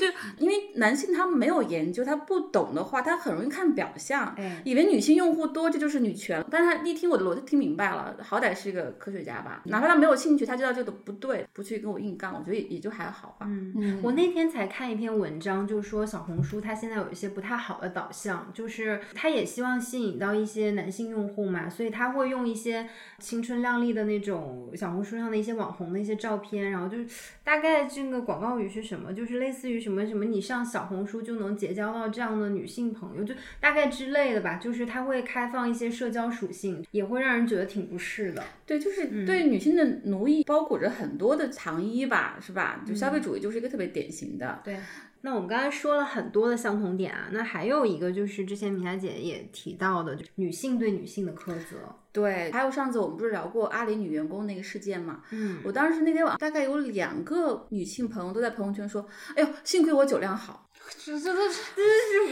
[0.00, 0.06] 就
[0.38, 6.42] 因为男性他没有研究，他不懂的话，他很容易看表象，以为女性用户多这就是女权。
[6.50, 13.46] 但是他一听我的逻辑听明白了，好歹是一个科学家吧，哪怕他没有兴趣，他知道这个不对，不去跟我硬杠，我觉得也也就还好吧。
[13.46, 22.88] 嗯，我那天才看一篇文章，就是说小红书它现在有一些不太好的导向，就是他也希望吸引到一些男性用户嘛，所以他会用一些
[23.18, 27.06] 青春靓丽的那种小红书上的一些网红的一些照片，然后就是
[27.42, 38.42] 大概这个广告语是什么，就是类似于什么什么你上小红书就能结交到这样的女性朋友，就大概之类的吧，就是他会开放一些社交属性，也会让人觉得挺不适的。
[38.66, 42.84] 对，就是对女性的奴役包裹着很多的糖衣吧，是吧？
[42.86, 44.60] 就消费主义就是一个特别典型的。
[44.64, 44.76] 对。
[45.22, 51.76] 那我们刚才说了很多的相同点啊，那还有一个就是之前米娅姐也提到的，就女性对女性的苛责。
[52.12, 55.20] 对，还有上次我们不是聊过阿里女员工那个事件嘛？
[55.30, 59.06] 嗯，我当时那天晚上大概有两个女性朋友都在朋友圈说
[59.36, 60.66] ：“哎呦，幸亏我酒量好。
[61.04, 61.60] ”这这都是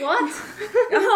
[0.03, 0.17] 我，
[0.91, 1.07] 然后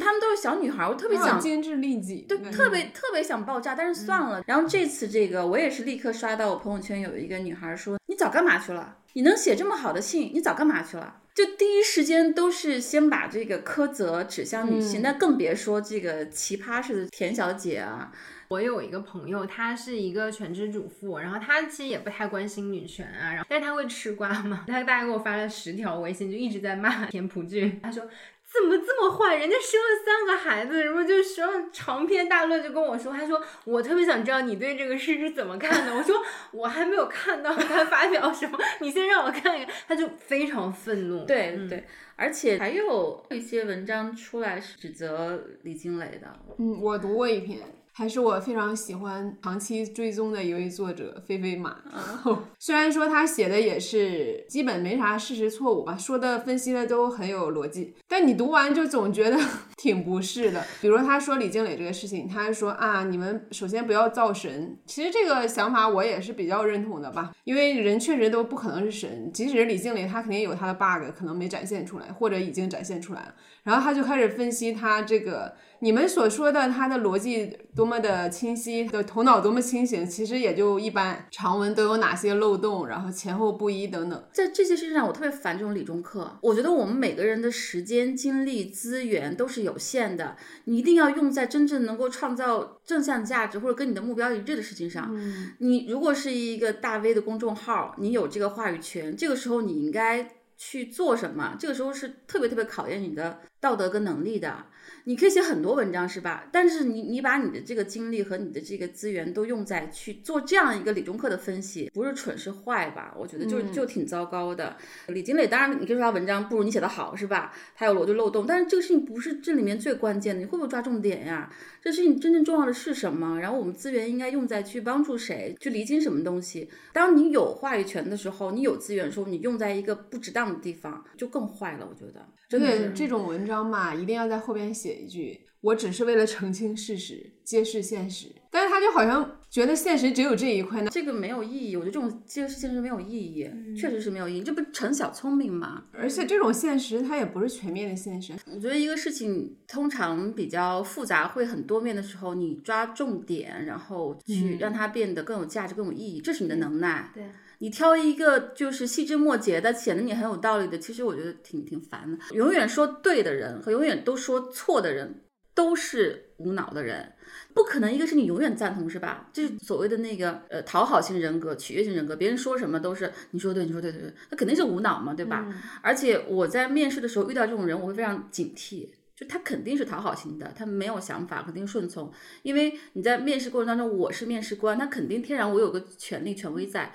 [0.00, 4.42] 他们都是小女孩，我特别想精致利己，对，特别特别想爆炸，但是算了。
[4.46, 8.96] 然后这次这个我也是立刻刷到我朋友圈有一个女孩说：“你早干嘛去了？
[9.14, 18.12] 你能写这么好的信，你早干嘛去了？”就第一时间都是先把这个苛责指向女性，那更别说这个奇葩式的田小姐啊。
[18.48, 28.06] 我有一个朋友，她是一个全职主妇，然后她其实也不太关心女权啊，然后但是她会吃瓜嘛，她大概给我发了十条微信，就一直在骂田朴珺，她说。
[28.52, 29.36] 怎么这么坏？
[29.36, 35.94] 人家生了三个孩子，然后就说长篇大论就跟我说，他说我特别想知道你对这个事是怎么看的。
[35.96, 39.74] 我说我还没有看到他发表什么，你先让我看一看。
[39.88, 41.24] 他就非常愤怒。
[41.24, 41.86] 对对，
[42.16, 46.28] 而且还有一些文章出来是指责李金磊的。
[46.58, 47.58] 嗯，我读过一篇。
[47.94, 51.76] 还是我非常喜欢长期追踪的一位作者菲菲马，
[52.58, 59.38] 虽然说他写的也是基本没啥事实错误吧，说的分析的都很有逻辑，但你读完就总觉得
[59.76, 60.64] 挺不适的。
[60.80, 64.78] 比如他说李静蕾这个事情，他说啊，你们首先不要造神。
[64.86, 73.34] 其实这个想法我也是比较认同的吧，因为人确实都不可能是神，即使是李静蕾，他肯定有他的 bug，可能没展现出来，或者已经展现出来了。
[73.62, 75.54] 然后他就开始分析他这个。
[75.84, 81.26] 你们所说的他的逻辑多么的清晰，的头脑多么清醒，其实也就一般。
[81.32, 86.38] 长文都有哪些漏洞，然后前后不一等等，在这些事情上，我特别烦这种理中客。
[86.40, 95.12] 我觉得我们每个人的时间、精力、资源都是有限的，你一定要用在真正能够创造正向价值或者跟你的目标一致的事情上。
[95.58, 100.30] 你如果是一个大 V 的公众号，你有这个话语权，这个时候你应该。
[100.64, 104.66] 去做什么，这个时候是特别特别考验你的道德跟能力的。
[105.04, 106.48] 你可以写很多文章是吧？
[106.52, 113.14] 但是你你把你的这个精力和你的这个资源都用在去做这样一个理中客的分析，不是蠢是坏吧？
[113.18, 114.76] 我觉得就就挺糟糕的。
[115.08, 117.52] 李金磊当然你可以说他文章不如你写的好是吧？
[117.74, 121.52] 他有逻辑漏洞，但是这个事情不是这里面最关键的，你会不会抓重点呀？
[121.82, 123.40] 这事情真正重要的是什么？
[123.40, 126.70] 然后我们资源应该用在去帮助谁，去厘清什么东西。
[126.92, 131.88] 当你有话语权的时候，你有资源的时候，你用在一个不值当的地方，就更坏了。
[131.90, 140.90] 我觉得真的这种文章嘛，一定要在后边写一句：“我只是为了澄清事实，揭示现实。”但是他就好像觉得现实只有这一块呢。
[140.92, 144.42] 这个没有意义，我觉得这种揭示现实没有意义，确实是没有意义。
[144.42, 145.84] 这不成小聪明吗？
[145.92, 157.10] 而且这种现实它也不是全面的现实，我觉得一个事情通常比较复杂，会很多面的时候，你抓重点，然后去让它变得更有价值、更有意义，这是你的能耐。
[157.14, 157.24] 对。
[157.62, 162.18] 你挑一个就是细枝末节的，显得你很有道理的，其实我觉得挺挺烦的。
[162.34, 165.22] 永远说对的人和永远都说错的人，
[165.54, 167.12] 都是无脑的人。
[167.54, 169.30] 不可能一个是你永远赞同是吧？
[169.32, 175.46] 就是所谓的那个呃讨好型人格、取悦型人格，别人说什么都是你说对，你说对对对，那肯定是无脑嘛，对吧？
[175.82, 178.88] 而且我在面试的时候遇到这种人，我会非常警惕。
[179.22, 182.10] 就他肯定是讨好型的，他没有想法，肯定顺从。
[182.42, 186.92] 因为你在面试过程当中，我是面试官，他肯定天然我有个权利权威在。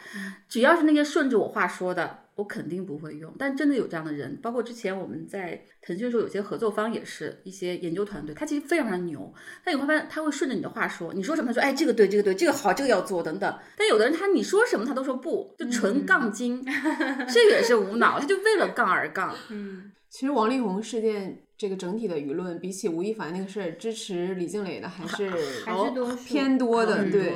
[0.49, 3.34] 只要是那些顺着我话说的，我肯定不会用。
[3.39, 9.34] 但真的有这样的人，包括之前我们在腾讯的时候，有些合作方也是一些研究团队，他其实非常非常牛。
[9.63, 13.59] 但你会发现，他会顺着你的话说，你说什么，他说哎这个对，这个对，这个好，这个要做等等。
[13.78, 16.61] 但有的人他你说什么他都说不，就纯杠精，
[17.32, 19.34] 这个也是无脑，他就为了杠而杠。
[19.49, 25.29] 嗯其实王力宏事件这个整体的舆论，比起吴亦凡那个事儿，支持李静蕾的还是
[25.65, 27.33] 还是多偏多的，对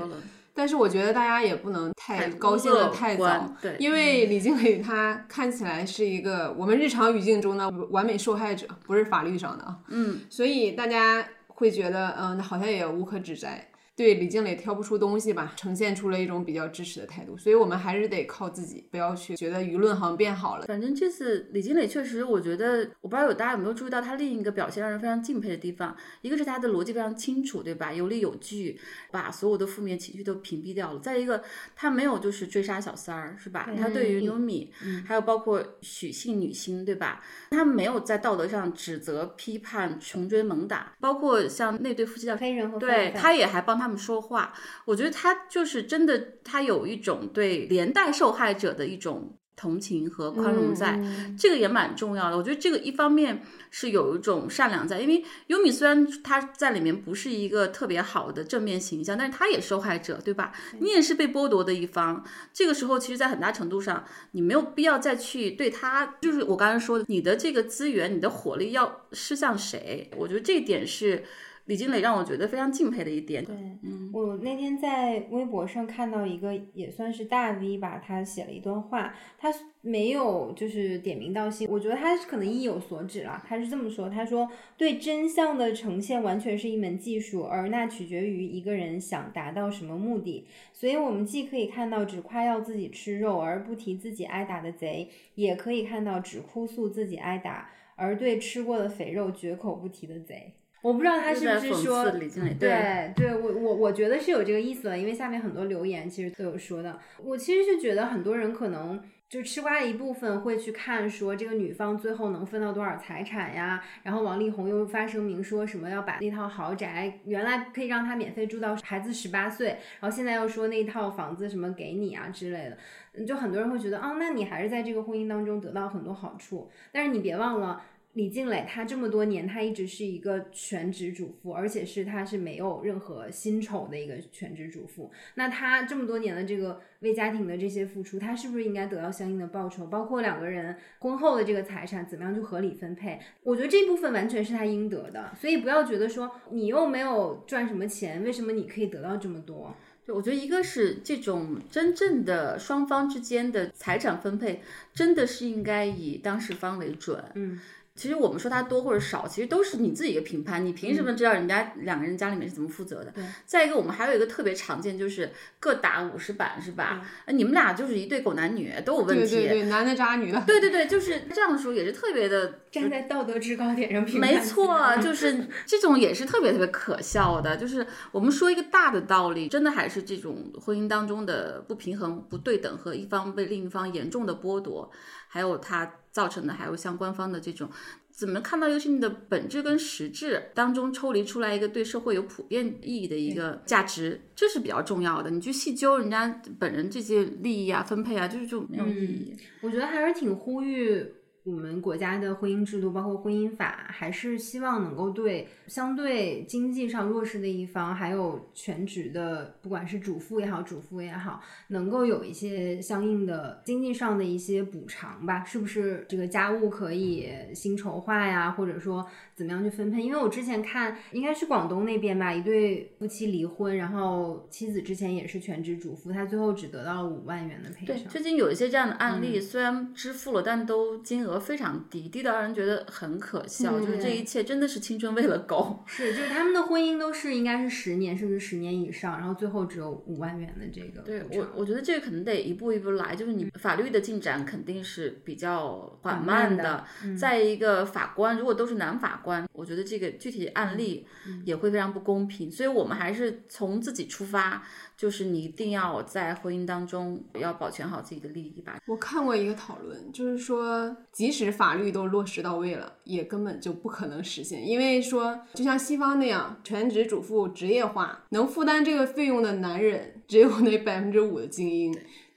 [0.54, 13.71] 但是我觉得大家也不能太太高兴的太观早，对因为李静蕾她看起来是一个我们日常语境中的完美受害者，不是法律上的啊，嗯，所以大家会觉得，嗯，好像也无可指摘。
[14.02, 20.66] 对李静蕾挑不出东西吧，呈现出了一种比较支持的态度，所以我们还是得靠自己，不要去觉得舆论好像变好了。
[20.66, 27.94] 反正这次李静蕾确实，我觉得我不知道有大家有没有注意到他另一个表现让人非常敬佩的地方，一个是他的逻辑非常清楚，对吧？
[27.94, 28.80] 有理有据，
[29.12, 31.00] 把所有的负面情绪都屏蔽掉了。
[31.00, 31.44] 再一个，
[31.76, 33.70] 他没有就是追杀小三儿，是吧？
[33.80, 34.72] 他对于优米，
[35.06, 37.22] 还有包括许姓女星，对吧？
[37.52, 44.54] 他没有在道德上指责、批判、穷追猛打，包括像那对夫妻叫黑人和对，范范他也还帮他们说话。
[44.86, 51.00] 我觉得他就是真的，他有一种对连带受害者的一种同情和宽容在，
[51.38, 52.38] 这个也蛮重要的。
[52.38, 60.52] 我觉得这个一方面是有一种善良在，因为优米虽然他在里面不是一个特别好的正面形象，但是他也受害者，对吧？
[60.80, 62.24] 你也是被剥夺的一方。
[62.52, 70.10] 这个时候，其实，在很大程度上，你没有必要再去对他，就是我刚才说的，你的这个资源、你的火力要施向谁？
[70.18, 71.24] 我觉得这一点是。
[71.72, 73.46] 李金磊让我觉得非常敬佩的一点。
[73.46, 79.48] 对，嗯我那天在微博上看到一个也算是大 V 吧，他写了一段话，他
[79.80, 83.42] 没有就是点名道姓，我觉得他可能意有所指了。
[83.48, 90.46] 他是这么说，他说对真相的呈现完全是一门技术，而那取决于一个人想达到什么目的。
[90.74, 100.56] 所以，我们既可以看到只夸耀自己吃肉而不提自己挨打的贼，也可以看到只哭诉自己挨打而对吃过的肥肉绝口不提的贼。
[100.82, 107.00] 我不知道他是不是说对对，我我我觉得是有这个意思的，因为下面很多留言其实都有说的。
[107.24, 122.78] 我其实是觉得很多人可能就吃瓜的一部分会去看说这个女方最后能分到多少财产呀，然后王力宏又发声明说什么要把那套豪宅原来可以让他免费住到孩子十八岁，然后现在又说那套房子什么给你啊之类的。
[123.14, 127.82] 嗯就很多人会觉得，哦，那你还是在这个婚姻当中得到很多好处，但是你别忘了。
[128.14, 135.10] 李静蕾她这么多年，她一直是一个全职主妇，而且是她是没有任何薪酬的一个全职主妇。
[135.36, 139.88] 那她这么多年的这个为家庭的这些付出，她是不是应该得到相应的报酬？
[139.88, 143.18] 包括两个人婚后的这个财产怎么样去合理分配？
[143.44, 145.32] 我觉得这部分完全是她应得的。
[145.40, 149.74] 所以不要觉得说你又没有赚什么钱，为什么你可以得到这么多？
[150.06, 154.62] 对，我觉得一个是这种真正的双方之间的财产分配，
[154.94, 157.24] 真的是应该以当事方为准。
[157.36, 157.60] 嗯。
[158.02, 160.66] 其实我们说它多或者少，其实都是你自己一个评判。
[160.66, 163.14] 你凭什么知道人家两个人家里面是怎么负责的？
[163.46, 167.08] 再一个，我们还有一个特别常见，就是各打五十板，是吧？
[167.26, 169.36] 呃你们俩就是一对狗男女，都有问题。
[169.36, 170.42] 对对对，男的渣女的。
[170.48, 174.34] 对对对，就是这样的时候也是特别的 站在道德制高点上评判。
[174.34, 177.56] 没错，就是这种也是特别特别可笑的。
[177.56, 184.90] 就是我们说一个大的道理，真的还是这种婚姻当中的不平衡、不对等和一方被另一方严重的剥夺，
[185.34, 187.70] 还有它造成的，还有像官方的这种。
[188.12, 195.30] 怎么看到一个事情的本质跟实质当中抽离出来一个对社会有普遍意义的一个价值，这是比较重要的。
[195.32, 199.36] 你去细究人家本人这些利益啊、分配啊，就是就没有意义。
[199.62, 201.12] 我觉得还是挺呼吁
[201.44, 215.44] 我们国家的婚姻制度，包括婚姻法，还是希望能够对相对经济上弱势的一方，还有全职的，不管是主妇也好，主妇也好，能够有一些相应的经济上的一些补偿吧？
[215.44, 220.04] 是不是这个家务可以薪酬化呀，或者说怎么样去分配？
[220.04, 228.08] 因为我之前看，应该是广东那边吧，一对夫妻离婚，然后妻子之前也是全职主妇，她最后只得到了五万元的赔对，偿。
[228.08, 233.80] 最近有一些这样的案例，虽然支付了，但都金额非常低，低到让人觉得很可笑。
[233.80, 235.84] 就是这一切真的是青春喂了狗。
[235.88, 252.52] 是，就是他们的婚姻都是应该是十年甚至十年以上，然后最后只有五万元的这个对我，我觉得这个可能得一步一步来，就是你法律的进展肯定是比较缓缓慢慢的嗯再一个法官如果都是男法官，我觉得这个具体案例嗯也会非常不公平。
[252.52, 254.64] 所以我们还是从自己出发，
[255.02, 258.80] 就是你一定要在婚姻当中要保全好自己的利益吧。
[258.86, 271.92] 我看过一个讨论，就是说，即使法律都落实到位了，也根本就不可能实现，因为说，就像西方那样，全职主妇职业化，能负担这个费用的男人只有那百分之五的精英，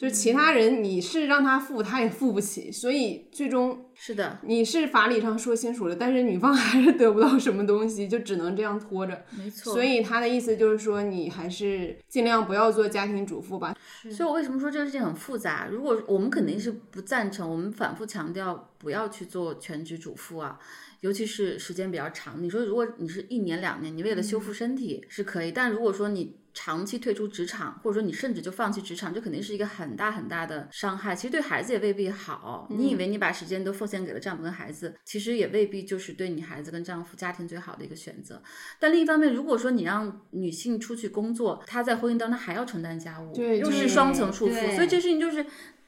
[0.04, 9.24] 就是其他人你是让他付，他也付不起，所以最终是的，你是法理上说清楚了，但是女方 还是得不到什么东西，就只能这样拖着。
[9.30, 9.72] 没错。
[9.72, 13.74] 所以他的意思就是说，你还是尽量不要做家庭主妇吧。
[14.10, 15.68] 所以我为什么说这个事情很复杂？
[15.70, 20.58] 如果我们肯定是不赞成，我们反复强调不要去做全职主妇啊，
[21.04, 22.42] 尤其是时间比较长。
[22.42, 31.14] 你说如果你是一年两年，你为了修复身体是可以，但如果说你长期退出职场，或者说你甚至就放弃职场，这肯定是一个很大很大的伤害。
[31.14, 32.66] 其实对孩子也未必好。
[32.70, 38.42] 你以为你把时间都奉献给了丈夫跟孩子，其实也未必就是对你孩子跟丈夫家庭最好的一个选择。
[38.80, 45.44] 但另一方面，如果说你让女性出去工作，她在婚姻当中还要承担家务，对对又是双层束缚，所以这事情就是。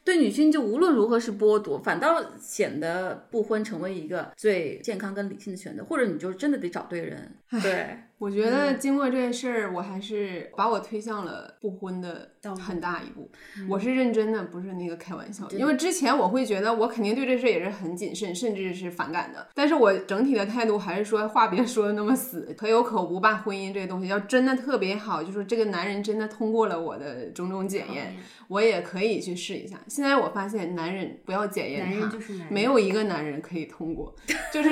[0.07, 7.37] 对女性就无论如何是剥夺，反倒显得不婚成为一个最健康跟理性的选择，或者你就真的得找对人。
[7.61, 13.31] 对，我觉得经过这件事儿，我还是把我推向了不婚的很大一步。
[13.69, 15.47] 我是认真的，不是那个开玩笑。
[15.51, 19.47] 因为之前我会觉得我肯定对这事儿也是很谨慎，甚至是反感的。
[19.55, 23.37] 但是我整体的态度还是说话别说的那么死，可有可无吧。
[23.37, 28.17] 婚姻这个东西要真的特别好，就是这个男人真的通过了我的种种检验，
[28.49, 29.77] 我也可以去试一下。
[29.89, 32.11] 现在我发现，男人不要检验他，
[32.49, 34.15] 没有一个男人可以通过，
[34.51, 34.71] 就是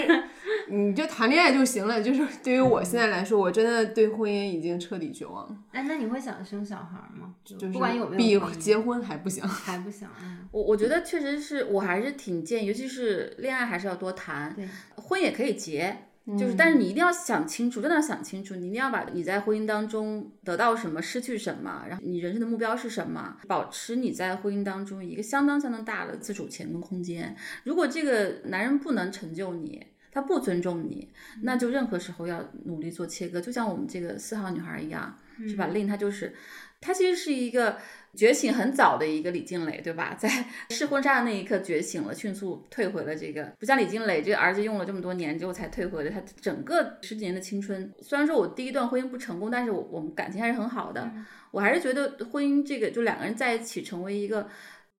[0.71, 2.03] 你就谈恋爱就行了。
[2.03, 7.35] 就是对于我现在来说，我真的对婚姻已经彻底绝望了，哎，那你会想生小孩吗？
[7.45, 9.47] 就就是不管有没有比结婚还不想。
[9.49, 15.97] 还不想，嗯，我我觉得确实是我还是挺建议，尤其是恋爱还是要多谈，对，婚也可以结。
[16.39, 27.37] 就是，但是你一定要想清楚，真的要想清楚，你一定要把你在婚姻当中得到什么、失去什么，然后你人生的目标是什么，保持你在婚姻当中一个相当相当大的自主权跟空间。
[27.65, 31.11] 如果这个男人不能成就你，他不尊重你，
[31.43, 33.41] 那就任何时候要努力做切割。
[33.41, 35.67] 就像我们这个四号女孩一样，是吧？
[35.67, 36.33] 令她就是，
[36.81, 37.77] 她其实是一个
[38.15, 40.15] 觉醒很早的一个李静蕾，对吧？
[40.17, 40.29] 在
[40.71, 47.93] 试婚纱的那一刻觉醒了，迅速退回了这个，不像李静蕾这个儿子用了这么多年之后才退回了他整个十几年的青春。
[48.01, 51.13] 虽然说我第一段婚姻不成功，但是我我们感情还是很好的。
[51.51, 54.49] 我还是觉得婚姻这个就两个人在一起成为一个。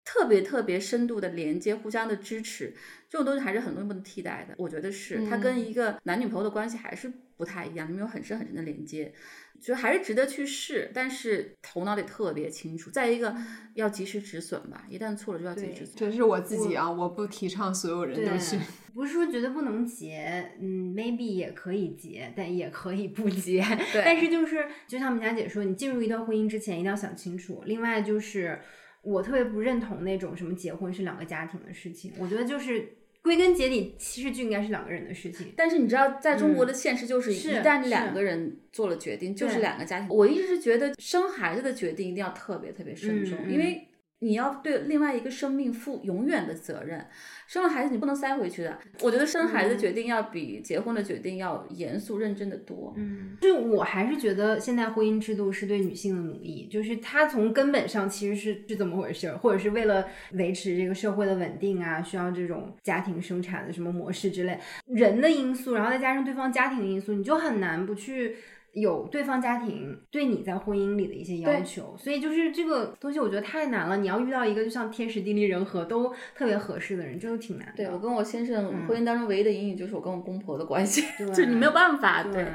[0.07, 2.75] 特别特别深度的连接，互相的支持，
[3.15, 4.55] 这种东西还是很多人不能替代的。
[4.59, 9.15] 我觉得是，它跟一个男女朋友的关系还是不太一样，你们有很深很深的连接，
[9.61, 12.91] 就还是值得去试，但是头脑得特别清楚。
[12.91, 13.33] 再一个，
[13.75, 15.95] 要及时止损吧，一旦错了就要及时止损。
[15.97, 18.59] 这是我自己啊，我不提倡所有人都去。
[18.93, 23.61] 不是说绝对不能结，嗯，maybe 也可以结，但也可以不结。
[23.93, 27.63] 对但是就是就像我们家姐说，你进入一段婚姻之前一定要想清楚。
[27.67, 28.61] 另外就是
[29.03, 32.89] 我特别不认同那种什么结婚是两个家庭的事情，我觉得就是
[33.25, 35.55] 归根结底其实就应该是两个人的事情。
[35.57, 40.09] 但是你知道，在中国的现实就是，一旦两个人做了决定，就是两个家庭。
[40.11, 43.89] 我一直觉得生孩子的决定一定要特别特别慎重，因为
[44.25, 47.07] 你要对另外一个生命负永远的责任。
[47.47, 48.79] 生了孩子你不能塞回去的。
[49.03, 52.95] 我觉得生孩子决定要比结婚的决定要严肃认真的多。
[52.97, 68.37] 嗯，就我还是觉得现在婚姻制度是对女性的奴役，就是它从根本上其实是是怎么回事儿，或者是为了维持这个社会的稳定啊，需要这种家庭生产的什么模式之类，人的因素，然后再加上对方家庭的因素，你就很难不去
[68.75, 73.97] 有对方家庭对你在婚姻里的一些要求，所以就是这个东西，我觉得太难了。
[73.97, 77.75] 你要遇到一个就像天时地利人和都特别合适的人，真的挺难的。
[77.77, 82.47] 对我跟我先生婚姻当中唯一的阴影就是我跟我公婆的关系，对 就你没有办法，对对。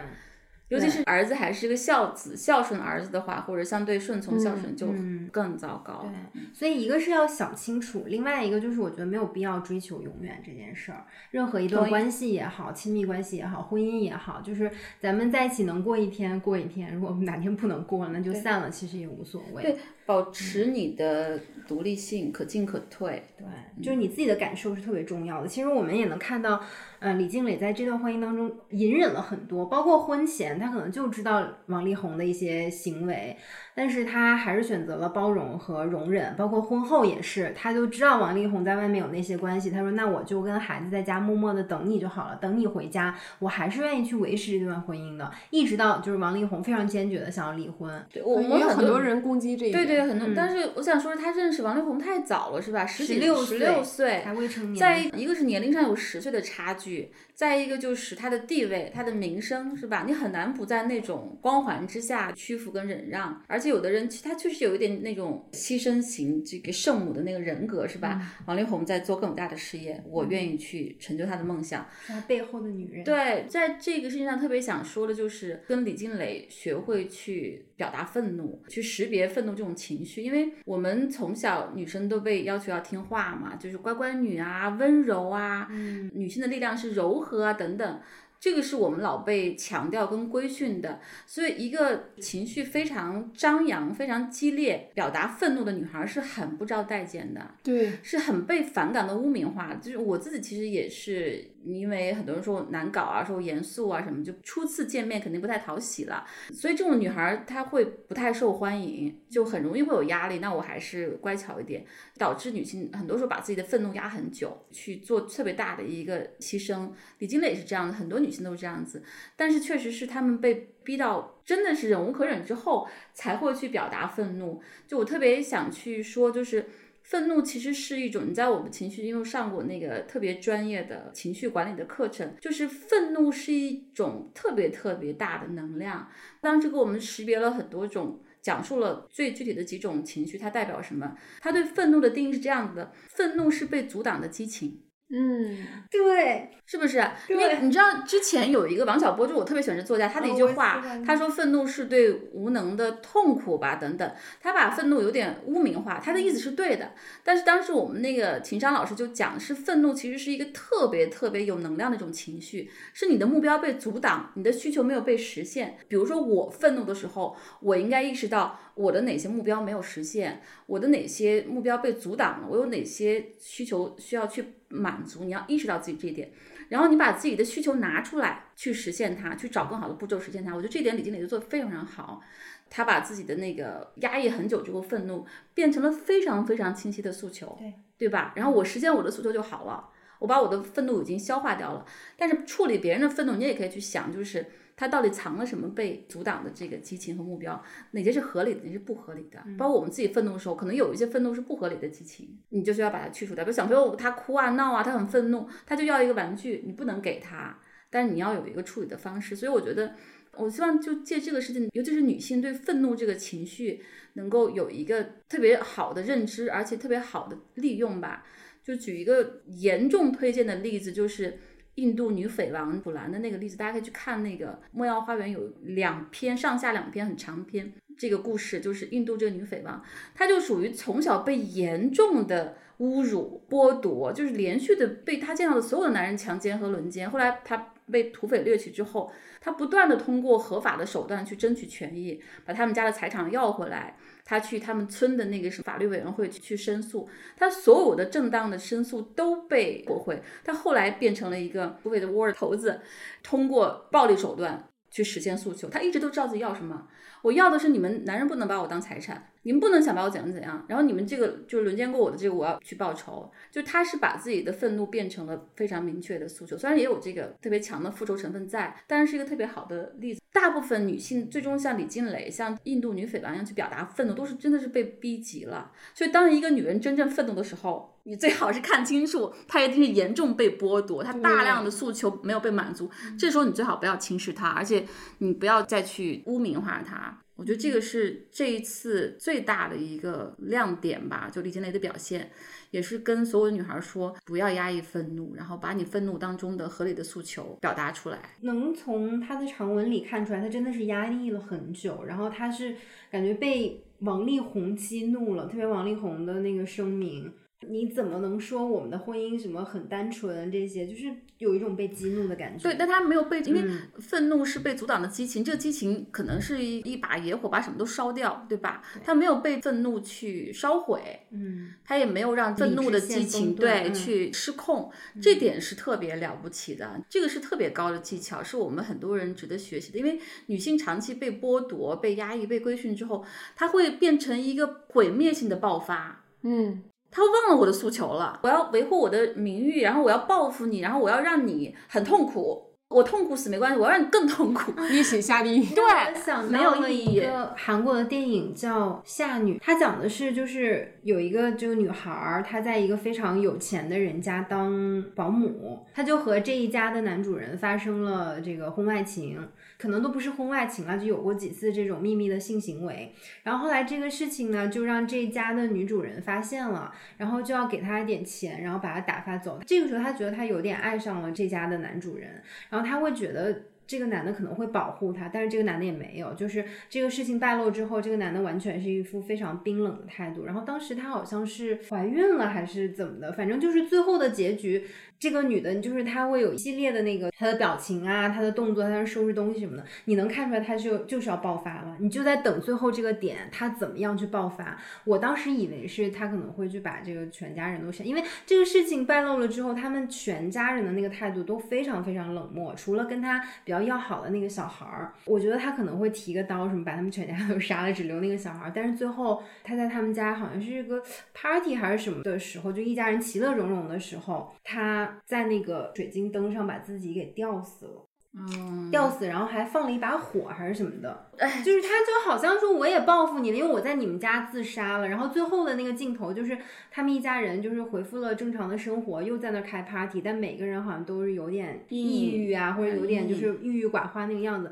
[0.70, 4.88] 尤其是儿子还是个孝子，孝顺儿子的话，或者相对顺从孝顺就
[5.32, 6.06] 更糟糕。
[6.34, 11.06] 对，所以一个是要想清楚，另外一个就是我觉得没有必要追求永远这件事儿。
[11.32, 19.64] 任何一段关系也好，亲密关系也好，婚姻也好，就是咱们在一起能过一天过一天，如果哪天不能过了，那就散了，其实也无所谓。
[19.64, 23.24] 对，保持你的独立性，可进可退。
[23.38, 23.48] 对，
[23.82, 25.48] 就是你自己的感受是特别重要的。
[25.48, 26.62] 其实我们也能看到，
[27.00, 33.36] 呃，李静蕾在这段婚姻当中隐忍了很多，包括婚前他可能就知道王力宏的一些行为，
[33.80, 36.36] 但是他还是选择了包容和容忍。
[36.36, 45.32] 包括婚后也是，他就知道王力宏在外面有那些关系，他说那我就跟孩子在家默默的等你就好了，等你回家，我还是愿意去维持这段婚姻的。
[45.50, 49.86] 一直到就是王力宏非常坚决的想要离婚，对我们有很多多人攻击这一点。
[49.86, 50.28] 对对，很多。
[50.36, 52.86] 但是我想说，他认识王力宏太早了，是吧？
[52.86, 54.76] 十几16十六岁还未成年。
[54.76, 60.04] 在一个是年龄上有十岁的差距，再一个就是他的地位、他的名声，是吧？
[60.06, 63.42] 你很难不在那种光环之下屈服跟忍让。
[63.48, 68.22] 而且有的人，其实他确实有一点那种牺牲型这个圣母的那个人格，是吧？
[68.46, 71.88] 王力宏在做更大的事业，我愿意去成就他的梦想。
[72.08, 88.00] 他背后的女人，对，在这个事情上特别想说的就是，跟李静蕾学会去表达愤怒，去识别愤怒这种情绪，因为我们从小女生都被要求要听话嘛，就是乖乖女啊、温柔啊，嗯女性的力量是柔和啊等等。
[88.40, 97.56] 这个是我们老被强调跟规训的，所以一个情绪非常张扬、非常激烈、表达愤怒的女孩是很不招待见的。
[97.62, 99.74] 对，是很被反感的污名化。
[99.74, 110.40] 就是我自己其实也是因为很多人说我难搞啊，说我严肃啊什么，就初次见面肯定不太讨喜了，所以这种女孩她会不太受欢迎，就很容易会有压力。
[110.40, 111.86] 那我还是乖巧一点，
[112.18, 116.92] 导致女性很多时候把自己的愤怒压很久，去做特别大的一个牺牲。
[117.20, 119.04] 李金磊是这样的，很多女性都是这样子，
[119.36, 124.62] 但是确实是她们被逼到真的是忍无可忍之后，才会去表达愤怒。
[124.88, 126.66] 就我特别想去说，就是。
[127.10, 136.08] 愤怒其实是一种，你在我们情绪，应用上过那个特别专业的情绪管理的课程，就是愤怒是一种特别特别大的能量。
[136.40, 141.16] 当时给我们识别了很多种，讲述了最具体的几种情绪，它代表什么？
[141.40, 144.84] 他对愤怒的定义是这样子的：愤怒是被阻挡的激情。
[145.12, 147.04] 嗯，对，是不是？
[147.28, 156.92] 因为你知道之前有一个王小波，就我特别喜欢这作家，他的一句话他说愤怒是对无能的痛苦吧，等等，他把愤怒有点污名化，他的意思是对的。
[157.24, 165.78] 但是当时我们那个情商老师就讲，是愤怒其实是一个特别特别有能量的一种情绪，是你的目标被阻挡，你的需求没有被实现。
[165.88, 176.32] 比如说我愤怒的时候，我应该意识到我的哪些目标没有实现，我的哪些目标被阻挡了，我有哪些需求需要去满足，你要意识到自己这一点，
[176.70, 180.56] 然后你把自己的需求拿出来去实现它，去找更好的步骤实现它。
[180.56, 182.22] 我觉得这一点李经理就做的非常非常好，
[182.70, 188.34] 他把自己的那个压抑很久之后愤怒变成了非常非常清晰的诉求，对对吧？
[188.36, 189.90] 然后我实现我的诉求就好了，
[190.20, 191.86] 我把我的愤怒已经消化掉了。
[192.16, 194.46] 但是处理别人的愤怒，你也可以去想，就是
[194.80, 197.62] 他到底藏了什么被阻挡的这个激情和目标，
[197.92, 199.44] 哪些是合理的，哪些是不合理的。
[199.58, 203.44] 包括我们自己愤怒的时候，可能有一些愤怒是不合理的激情，你就是要把它去除掉。
[203.44, 207.60] 比如小朋友他哭啊闹啊，他很愤怒，他就要一个玩具，你不能给他，
[207.90, 209.36] 但是你要有一个处理的方式。
[209.36, 209.96] 所以我觉得。
[210.38, 218.24] 我希望就借这个事情，尤其是女性对愤怒这个情绪，能够有一个特别好的认知，而且特别好的利用吧。
[218.64, 221.40] 就举一个严重推荐的例子，就是
[221.80, 229.82] 印度女匪王普兰的那个例子，大家可以去看那个《莫药花园》有两篇上下两篇很长篇，这个故事就是印度这个女匪王，
[230.14, 237.10] 她就属于从小被严重的侮辱、剥夺，就是连续的被她见到的所有的男人强奸和轮奸。
[237.10, 239.12] 后来她被土匪掠取之后，
[239.42, 243.98] 她不断的通过合法的手段去争取权益，把他们家的财产要回来。
[244.30, 250.22] 他去他们村的那个什么法律委员会去申诉，他所有的正当的申诉都被驳回。
[250.44, 252.80] 他后来变成了一个土匪的窝儿头子，
[253.24, 255.68] 通过暴力手段去实现诉求。
[255.68, 256.88] 他一直都知道自己要什么，
[257.24, 263.32] 我要的是你们男人不能把我当财产，你们不能想把我怎样怎样，然后你们这个就是轮奸过我的这个我要去报仇。
[263.50, 270.22] 就他是把自己的愤怒变成了非常明确的诉求，虽然也有这个特别强的复仇成分在，但是是一个特别好的例子。
[270.32, 275.72] 大部分女性最终像李静蕾、像印度女匪王一样去表达愤怒，都是真的是被逼急了。
[275.96, 282.88] 所以当一个女人真正愤怒的时候，你最好是看清楚，她一定是严重被剥夺，她大量的诉求没有被满足。
[283.18, 284.86] 这时候你最好不要轻视她，而且
[285.18, 287.18] 你不要再去污名化他。
[287.40, 292.30] 我觉得这个是这一次最大的一个亮点吧，就李金雷的表现，
[292.72, 298.20] 也是跟所有女孩说，不要压抑愤怒，然后把你愤怒当中的合理的诉求表达出来。
[298.42, 302.76] 能从他的长文里看出来，他真的是压抑了很久，然后他是
[303.10, 307.32] 感觉被王力宏激怒了，特别王力宏的那个声明。
[307.68, 310.52] 你怎么能说我们的婚姻什么很单纯？
[310.52, 312.62] 这些就是有一种被激怒的感觉。
[312.62, 313.64] 对，但他没有被，因为
[313.98, 318.84] 愤怒是被阻挡的激情，这个激情可能是一一把野火，把什么都烧掉，对吧？
[319.04, 329.98] 他没有被愤怒去烧毁，嗯，他也没有让愤怒的激情对去失控，这点是特别了不起的，这个是特别高的技巧，是我们很多人值得学习的。
[329.98, 333.26] 因为女性长期被剥夺、被压抑、被规训之后，
[333.56, 336.26] 她会变成一个毁灭性的爆发。
[336.42, 342.66] 嗯，他忘了我的诉求了，我要维护我的名誉，然后我要报复你，然后我要让你很痛苦。
[342.90, 344.74] 我痛苦死没关系，我要让你更痛苦。
[344.90, 345.76] 一起下地狱。
[345.76, 345.84] 对
[346.16, 359.48] 想没有到了意义一个韩国的电影叫《夏女》，它讲的是就是有一个这个女孩儿，她在一个非常有钱的人家当保姆，她就和这一家的男主人发生了这个婚外情，
[359.80, 363.14] 可能都不是婚外情了，就有过几次这种秘密的性行为。
[363.44, 369.60] 然后后来这个事情呢，就让这家的女主人发现了，然后就要给她一点钱，然后把她打发走。
[369.66, 376.34] 这个时候她觉得她有点爱上了这家的男主人，然后她会觉得这个男的可能会保护她，但是这个男的也没有。
[376.34, 380.46] 就是这个事情败露之后，这个男的完全是一副非常冰冷的态度。
[380.46, 384.86] 然后当时她好像是怀孕了还是怎么的，反正就是最后的结局，
[385.20, 391.98] 这个女的就是她会有一系列的那个她的表情啊，她的动作，她在收拾东西什么的，你能看出来她就就是要爆发了。
[392.00, 394.80] 你就在等最后这个点，她怎么样去爆发。
[395.04, 408.72] 我当时以为是她可能会去把这个全家人都杀，因为这个事情败露了之后，他们全家人的那个态度都非常非常冷漠，除了跟他比较要好的那个小孩儿，我觉得他可能会提个刀什么把他们全家都 杀了，只留那个小孩儿。
[408.74, 411.04] 但是最后他在他们家好像是一个
[411.34, 418.06] party 还是什么的时候，就一家人其乐融融的时候，她他在那个水晶灯上把自己给吊死了。
[418.32, 425.08] 嗯，吊死，然后还放了一把火还是什么的，哎，就是他就好像说我也报复你了，因为我在你们家自杀了。
[425.10, 426.56] 然后最后的那个镜头就是
[426.92, 434.72] 他们一家人就是恢复了正常的生活，又在那儿开 party，但每个人好像都是有点抑郁啊，或者有点就是郁郁寡欢那个样子。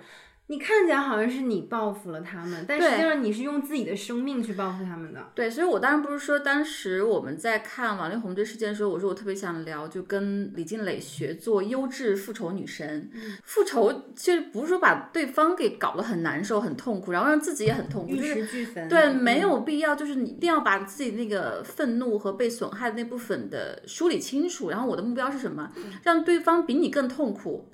[0.49, 5.21] 你看起来好像是你报复了他们，但实际上你是用自己的生命去报复他们的。
[5.35, 13.11] 对，所以我当然不是说当时我们在看王力宏这事件的时候，我说我特别想聊，就跟李静蕾学做优质复仇女神。
[13.43, 18.87] 复仇其实不是说把对方给搞得很难受、很痛苦，然后让自己也很痛苦，玉就是石俱焚。
[18.87, 24.69] 对，嗯没有必要，就是你一定要把自己那个愤怒和被损害的那部分的梳理清楚。
[24.69, 25.69] 然后我的目标是什么？
[26.03, 27.69] 让对方比你更痛苦，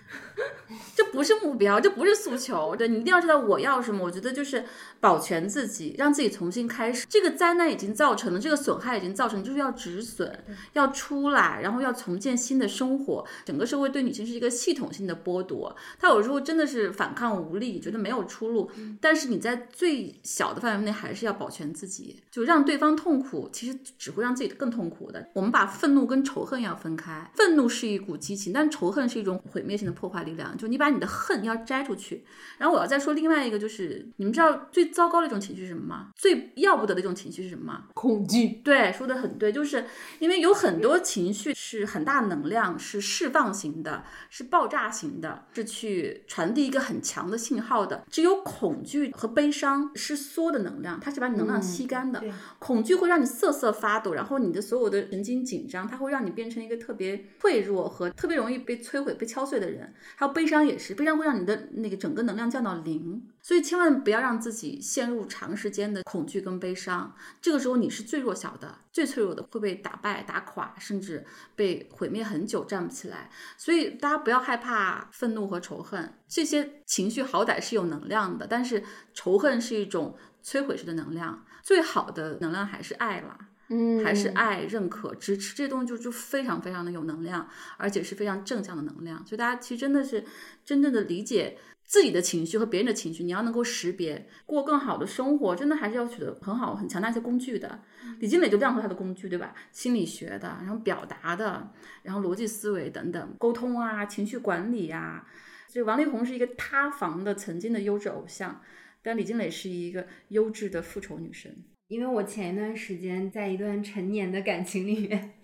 [0.95, 2.62] 这不是目标，这不是诉求。
[2.75, 4.03] 对你一定要知道我要什么。
[4.03, 4.65] 我觉得就是
[4.99, 7.05] 保全自己，让自己重新开始。
[7.09, 10.43] 这个灾难已经造成了，这个损害已经造成，就是要止损，
[10.73, 13.25] 要出来，然后要重建新的生活。
[13.45, 18.69] 整个社会对女性是一个系统性的剥夺，她有时候真的是反抗无力，觉得没有出路。
[18.99, 25.29] 但是你在最小的范围内还是要保全自己，就让对方痛苦，其实只会让自己更痛苦的。
[25.33, 30.57] 我们把愤怒跟仇恨要分开，愤怒是一股激情，但仇恨是一种毁灭性的破坏力量。
[30.57, 32.25] 就你把你的恨要摘出去。
[32.57, 36.09] 然后我要再说另外一个，就是你们知道最糟糕的一种情绪是什么吗？
[36.15, 37.83] 最要不得的一种情绪是什么吗？
[37.93, 39.85] 恐惧，对，说的很对，就是
[40.19, 48.03] 因为有很多情绪是很大能量，是释放型的，是爆炸型的，是去传递一个很强的信号的。
[48.09, 52.19] 只有恐惧和悲伤是缩的能量，它是把你能量吸干的。
[52.19, 59.93] 对恐惧会让你瑟瑟发抖，然后你的所有的神经紧张，它会让你变成一个特别脆弱和特别容易被摧毁、被敲碎的人。
[60.15, 63.27] 还有悲伤也是，悲伤会让你的那个整个能量降到零。
[63.41, 71.25] 所以千万不要让自己陷入长时间的恐惧跟悲伤，这个时候你是最弱小的、最脆弱的，会被打败、打垮，甚至
[71.55, 73.29] 被毁灭很久，站不起来。
[73.57, 78.81] 所以大家不要害怕愤怒和仇恨，这些情绪好歹是有能量的，但是
[79.13, 83.37] 仇恨是一种摧毁式的能量，最好的能量还是爱啦。
[83.69, 89.25] 嗯，还是爱、认可、支持这些东西就就非常非常的有能量，而且是非常正向的能量。
[89.25, 90.23] 所以大家其实真的是
[90.65, 91.57] 真正的理解
[91.93, 97.83] 自己的情绪和别人的情绪，你要能够识别，过更好的生活，真的还是要取得很好很强大一些工具的。
[98.19, 99.53] 李金磊就亮出他的工具，对吧？
[99.71, 101.71] 心理学的，然后表达的，
[102.01, 105.27] 然后逻辑思维等等，沟通啊，情绪管理呀、
[105.71, 108.59] 这王力宏是一个塌房的曾经的优质偶像，
[109.03, 111.55] 但李金磊是一个优质的复仇女神。
[111.89, 115.35] 因为我前一段时间在一段陈年的感情里面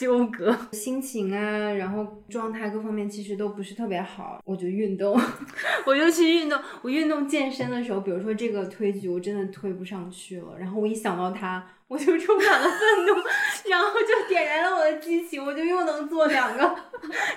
[0.00, 5.14] 纠葛， 心情啊，然后状态各方面其实都不是特别好，我就运动，
[5.84, 6.58] 我就去运动。
[6.80, 13.12] 我运动健身的时候，比如说这个推举我真的推不上去了，然后我一想到它，我就充满了愤怒，
[13.68, 16.74] 然后就点燃了我的激情，我就又能做两个，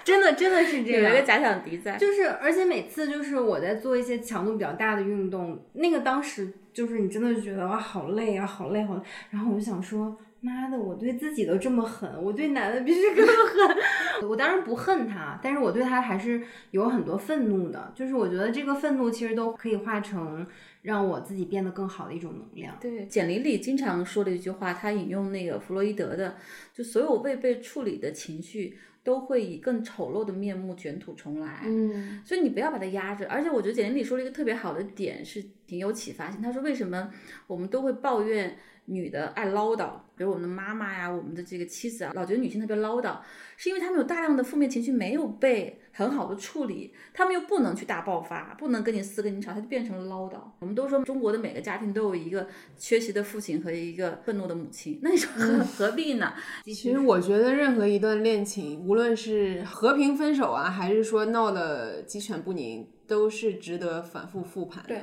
[0.05, 1.03] 真的真的是这样。
[1.03, 9.01] 有一个假想敌在，就是，而且每次就是我在做一些强度比较大的运动，那个当时就是你真的觉得哇，好累啊，好累，好累。
[9.31, 13.77] 然后我就想说，妈的，我对自己都这么狠，我对男的必须更狠。
[14.29, 17.93] 我当然不恨他，但是我对他还是有很多愤怒的。
[17.95, 20.45] 就是我觉得这个愤怒其实都可以化成
[20.81, 22.77] 让我自己变得更好的一种能量。
[22.81, 26.35] 对，简玲里经常说的一句话，他引用那个弗洛伊德的，
[26.73, 31.61] 就所有未被处理的情绪都会以更丑陋的面目卷土重来。
[31.63, 33.27] 嗯，所以你不要把它压着。
[33.29, 36.41] 而且我觉得简玲里说了一个特别好的点，是挺有启发性。
[36.41, 37.09] 他说为什么
[37.47, 43.17] 我们都会抱怨女的爱唠叨，比如我们的妈妈呀，我们的这个妻子啊，老觉得女性特别唠叨，
[43.55, 50.37] 是因为她们有大量的负面情绪没有被很好的处理，她们又不能去大爆发，不能跟你撕跟你吵，她就变成了唠叨。
[50.59, 56.33] 我们都说中国的每个家庭都有一个缺席的父亲和一个愤怒的母亲， 那你说何何必呢？
[56.65, 64.89] 其实我觉得任何一段恋情，无论是和平分手啊，还是说闹得鸡犬不宁，都是值得反复复盘的。
[64.89, 65.01] 对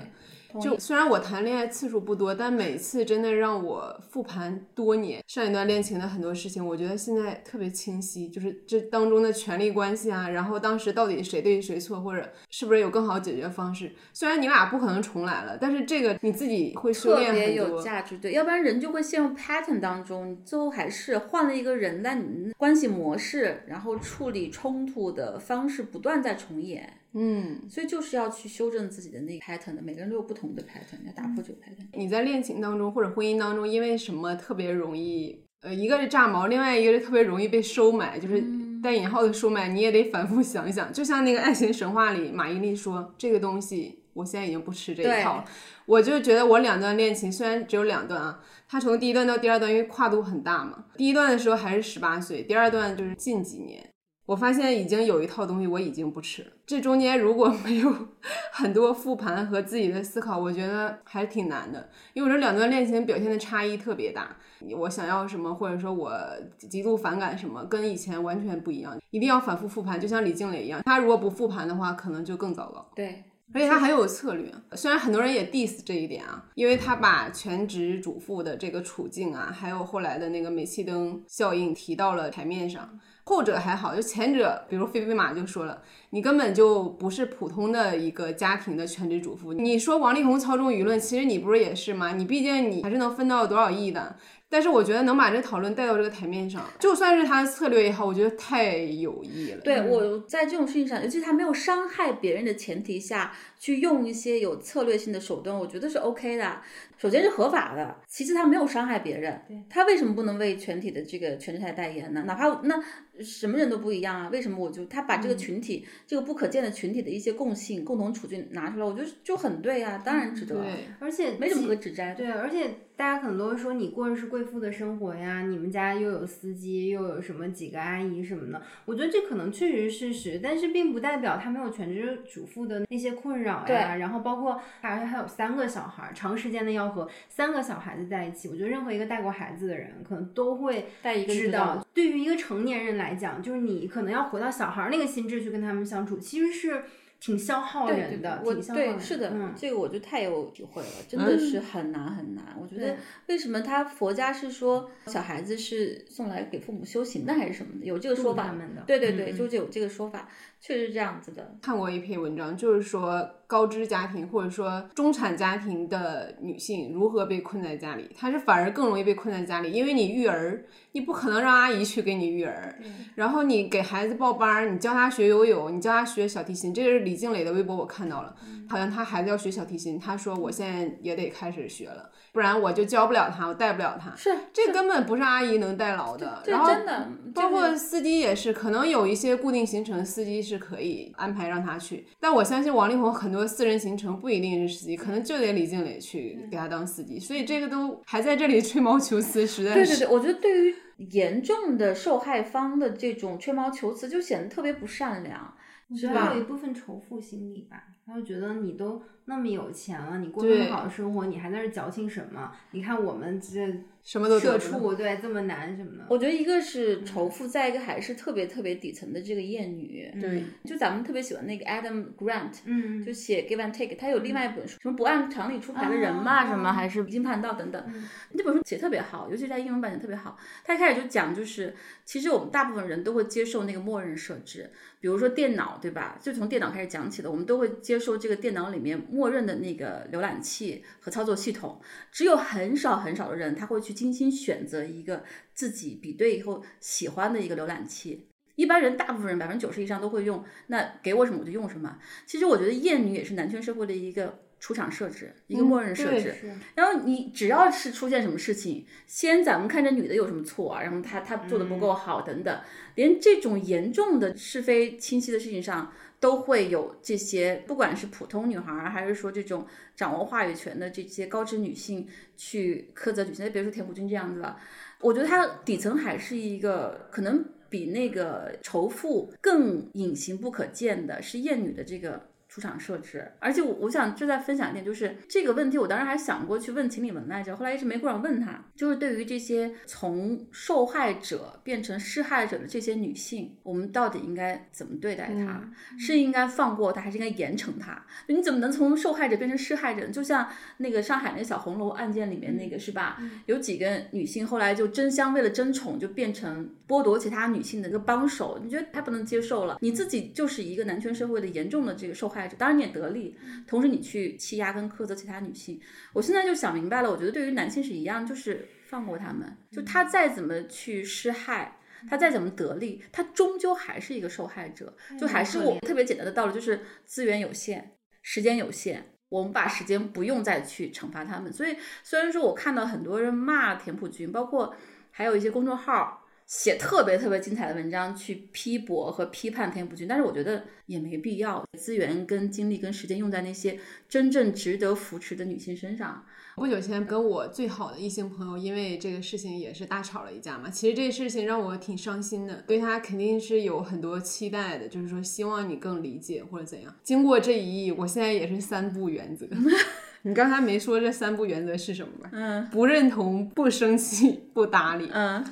[0.59, 13.93] 就虽然我谈恋爱次数不多，但每次真的让我复盘多年上一段恋情的很多事情，我觉得现在特别清晰，就是这当中的权力关系啊，然后当时到底谁对谁错，或者是不是有更好解决方式。
[14.13, 17.81] 虽然你俩不可能重来了，但是这个你自己会修特炼别有。
[17.81, 31.87] 价值，对，要不然人就会陷入 pattern 当中，你最后还是换了一个人，但你关系模式，然后处理冲突的方式不断在重演，嗯，所以就是要去修正自己的那个 pattern 的，每个人都有不同的 pattern，要打破这个 pattern。
[31.93, 35.45] 你在恋情当中或者婚姻当中，因为什么特别容易？
[35.63, 38.43] 呃，一个是炸毛，另外一个是特别容易被收买，就是
[38.83, 40.91] 带引号的收买，你也得反复想一想。
[40.91, 45.45] 就像那个《爱情神话》里，马伊琍说：“这个东西，我现在已经不吃这一套了。”
[45.85, 50.87] 我就觉得我两段恋情虽然只有两段啊，它从第一段到第二段，因为跨度很大嘛。
[50.97, 53.90] 第一段的时候还是十八岁，第二段就是近几年。
[54.31, 57.93] 我发现已经有一套东西我已经不吃了，这中间如果没有
[58.55, 61.89] 很多复盘和自己的思考，我觉得还是挺难的。
[62.13, 64.37] 因为我这两段恋情表现的差异特别大，
[64.79, 66.17] 我想要什么，或者说我
[66.57, 68.97] 极度反感什么，跟以前完全不一样。
[69.11, 72.89] 一定要反复复盘，就像李静蕾一样，她如果不复盘的话，可能就更糟糕。
[72.95, 83.01] 对，而且他很有策略，虽然很多人也 diss 这一点啊，因为他把全职主妇的这个处境啊，还有后来的那个煤气灯效应提到了台面上。
[83.31, 89.53] 后者还好，就前者，比如菲菲玛就说了，你根本就不是普通的一个家庭的全职主妇。
[89.53, 92.15] 你说王力宏操纵舆论，其实你不是也是吗？
[92.15, 94.17] 你毕竟你还是能分到多少亿的。
[94.53, 99.61] 但是我觉得能把这讨论带到这个台面上，就算是他的策略也好，我觉得太有意了。
[99.63, 106.61] 对我在这种事情上，尤其他没有伤害别人的前提下，去用一些有策略性的手段，我觉得是 OK 的。
[106.99, 112.25] 首先是合法的，其次他没有伤害别人，他为什么不能为全体的这个全职台代言呢？
[112.27, 112.75] 哪怕那
[113.21, 122.17] 什么人都不一样啊，为什么我就他把这个群体、这个不可见的群体的一些共性、共同处境拿出来，我觉得就很对啊，当然值得，对，而且没什么可指摘的。
[122.17, 122.71] 对，而且
[123.01, 128.61] 大家可能都会说你过的是贵妇的生活呀，你们家又有司机，又有什么几个阿姨什么的。
[128.85, 133.65] 我觉得这可能确实是事实，但是并不代表他没有全职主妇的那些困扰呀。
[133.67, 146.85] 对然后包括还还有三个小孩儿，长时间的要和三个小孩子在一起，我觉得任何一个带过孩子的人，可能都会带一个知知道道，对于一个成年人来讲，就是你可能要回到小孩儿那个心智去跟他们相处，其实是
[147.21, 149.55] 挺消耗人的，我挺消耗人对是的，嗯。
[149.55, 152.57] 这个我就太有体会了，真的是很难很难。
[152.59, 152.97] 我觉得
[153.27, 157.85] 为什么他佛家是说小孩子是送来给父母修行的，还是什么的？
[157.85, 158.55] 有这个说法
[158.87, 160.29] 对对对，嗯就是有这个说法，
[160.61, 161.57] 确实是这样子的。
[161.63, 172.79] 看过一篇文章，就是说高知家庭或者说中产家庭的女性如何被困在家里，她是反而更容易被困在家里，因为你育儿，你不可能让阿姨去给你育儿，
[173.15, 178.35] 然后你给孩子报班儿，你教他学游泳，你教他学小提琴，这个是李静蕾的微博我看到了，
[178.69, 192.07] 好像她孩子要学小提琴，她说我现在也得开始学了，不然我就教不了他，我带不了他，是这根本不是阿姨能代劳的，这然后真的，包括司机也是，可能有一些固定行程，司机是可以安排让他去。
[192.19, 197.19] 但我相信王力宏很多私人行程不一定是司机，可能就得李静蕾去给他当司机。
[197.19, 199.75] 所以这个都还在这里吹毛求疵，实在是。
[199.75, 200.75] 对对对，我觉得对于
[201.11, 205.55] 严重的受害方的这种吹毛求疵，就显得特别不善良。
[205.93, 212.53] 是吧还有一部分仇富心理吧，他就觉得你都那么有钱了，你过那么好的生活，你还在这矫情什么？
[212.71, 216.07] 你看我们这什么都社畜，对，这么难什么的。
[216.09, 220.11] 我觉得一个是仇富，再一个还是特别特别底层的这个厌女。
[220.21, 227.85] 对，就咱们特别喜欢那个 Adam Grant，嗯，就写 Give and Take，他有另外一本书，什么不按常理出牌的人嘛，哦什么还是离经叛道等等，
[228.33, 230.37] 那本书写特别好，尤其是在英文版写特别好。
[230.65, 231.75] 他一开始就讲，就是
[232.05, 234.71] 其实我们大部分人都会接受那个默认设置，
[235.01, 236.19] 比如说电脑，对吧？
[236.21, 241.81] 就从电脑开始讲起的，我们都会接受这个电脑里面默认的那个浏览器和操作系统，
[242.13, 245.25] 只有很少很少的人他会去精心选择一个
[245.55, 248.27] 自己比对以后喜欢的一个浏览器。
[248.57, 251.99] 一般人，大部分人百分之九十以上都会用，那给我什么我就用什么。
[252.27, 256.35] 其实我觉得厌女也是男权社会的一个出厂设置，一个默认设置。
[256.39, 262.61] 是然后你只要是出现什么事情，先咱们看这女的有什么错啊，然后她她做的不够好等等，
[262.95, 265.91] 连这种严重的是非清晰的事情上，
[266.21, 272.07] 都会有这些，不管是普通女孩儿，还是说这种掌握话语权的这些高知女性
[272.37, 274.59] 去苛责女性，别说田朴珺这样子了，
[275.01, 282.29] 我觉得她底层还是一个可能比那个仇富更隐形不可见的，是厌女的这个。
[282.61, 288.63] 出场设置，而且我我想就再分享一点，就是这个问题，我当时还想过去问秦理文来着，后来一直没过上问他。
[288.77, 295.71] 就是对于这些从受害者变成施害者的这些女性，我们到底应该怎么对待她？
[295.99, 298.05] 是应该放过她，还是应该严惩她？
[298.27, 300.07] 你怎么能从受害者变成施害者？
[300.09, 300.47] 就像
[300.79, 303.19] 那个上海那个小红楼案件里面那个是吧？
[303.47, 309.79] 有几个女性后来就争相为了争宠，就变成剥夺其他女性的一个帮手，你觉得太不能接受了？
[309.81, 313.37] 你自己就是一个男权社会的严重的这个受害者，当然你也得利，
[313.67, 315.81] 同时你去欺压跟苛责其他女性。
[316.13, 321.77] 我现在就想明白了，我觉得对于男性是一样，就是放过他们，就他再怎么去施害。
[322.09, 331.53] 他再怎么得利，他终究还是一个受害者，就还是我特别简单的道理，就是资源有限，时间有限，我们把时间不用再去惩罚他们。
[331.53, 334.75] 所以虽然说我看到很多人骂田朴珺，包括
[335.11, 336.20] 还有一些公众号
[336.51, 343.79] 写特别特别精彩的文章去批驳和批判田朴珺，但是我觉得也没必要，资源跟精力跟时间用在那些
[344.09, 346.25] 真正值得扶持的女性身上。
[346.57, 350.69] 不久前跟我最好的异性朋友因为这个事情也是大吵了一架嘛。
[350.69, 356.93] 其实这个事情让我挺伤心的，对他肯定是有很多期待的，就是说希望你更理解或者怎样。
[357.05, 359.47] 经过这一役，我现在也是三不原则。
[360.23, 362.31] 你刚才没说这三不原则是什么吧？
[362.33, 365.09] 嗯不认同、不生气、不搭理。
[365.13, 365.43] 嗯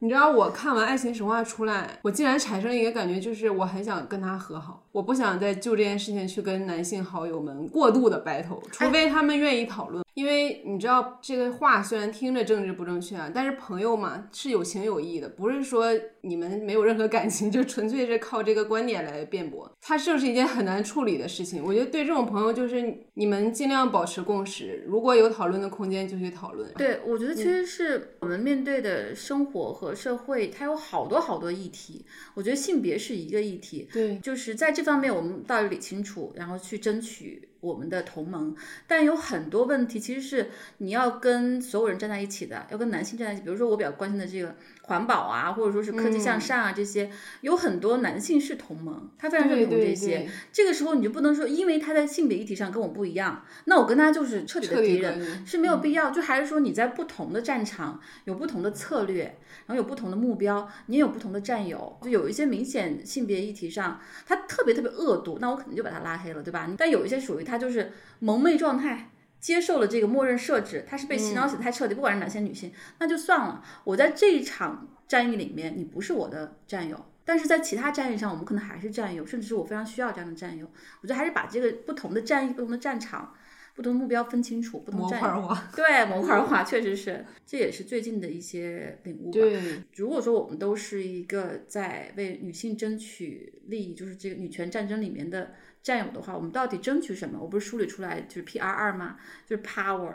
[0.00, 10.04] 你知道我看完《爱情神话》出来，我竟然产生一个感觉，就是我很想跟他和好，我不想再就这件事情去跟男性好友们过度的 battle，除非他们愿意讨论。
[10.14, 15.86] 因为你知道这个话虽然听着政治不正确啊，但是朋友嘛是有情有义的，不是说
[16.22, 19.70] 你们没有任何感情，就纯粹是靠这个观点来辩驳。
[19.80, 21.62] 它正是一件很难处理的事情。
[21.64, 26.68] 我觉得对这种朋友，就是你们尽量保持共识，如果有讨论的空间就去讨论。
[26.74, 32.04] 对，我觉得其实是我们面对的生活和社会，它有好多好多议题。
[32.34, 38.54] 我觉得性别是一个议题，对，就是在这方面我们到底理清楚，然后去争取我们的同盟。
[38.86, 43.42] 但有很多问题其实是你要跟所有人站在一起的，要跟男性站在一起。
[43.42, 44.54] 比如说我比较关心的这个
[44.88, 47.10] 环保啊，或者说是科技向善啊，这些
[47.42, 50.18] 有很多男性是同盟，他非常认同对对这些。
[50.18, 56.10] 对这个时候你就不能说，因为他在性别议题上跟我不一样，那我跟他就是彻底的敌人，是没有必要。
[56.10, 61.98] 就还是说你在不同的战场有不同的策略，然后有不同的目标，你也有不同的战友。
[62.02, 66.68] 就有一些明显性别议题上，他特别特别恶毒，那我肯定就把他拉黑了，对吧？
[66.78, 69.10] 但有一些属于他就是萌妹状态。
[69.40, 73.64] 接受了这个默认设置，他是被洗脑洗的太彻底，不管是哪些女性，那就算了。
[73.84, 80.66] 我在这一场战役里面，你不是我的战友，但是在其他战役上，我们可能还是战友，甚至是我非常需要这样的战友。
[81.00, 83.32] 我觉得还是把这个不同的战役、不同的战场、
[83.74, 85.26] 不同的目标分清楚，不同模战友。
[85.26, 85.68] 块化。
[85.76, 89.32] 对模块化确实是，这也是最近的一些领悟吧。
[89.32, 95.52] 对，如果说我们都是一个在为女性争取利益，就是这个女权战争里面的
[95.82, 97.38] 战友的话，我们到底争取什么？
[97.40, 99.16] 我不是梳理出来就是 P R 二吗？
[99.46, 100.14] 就是 power。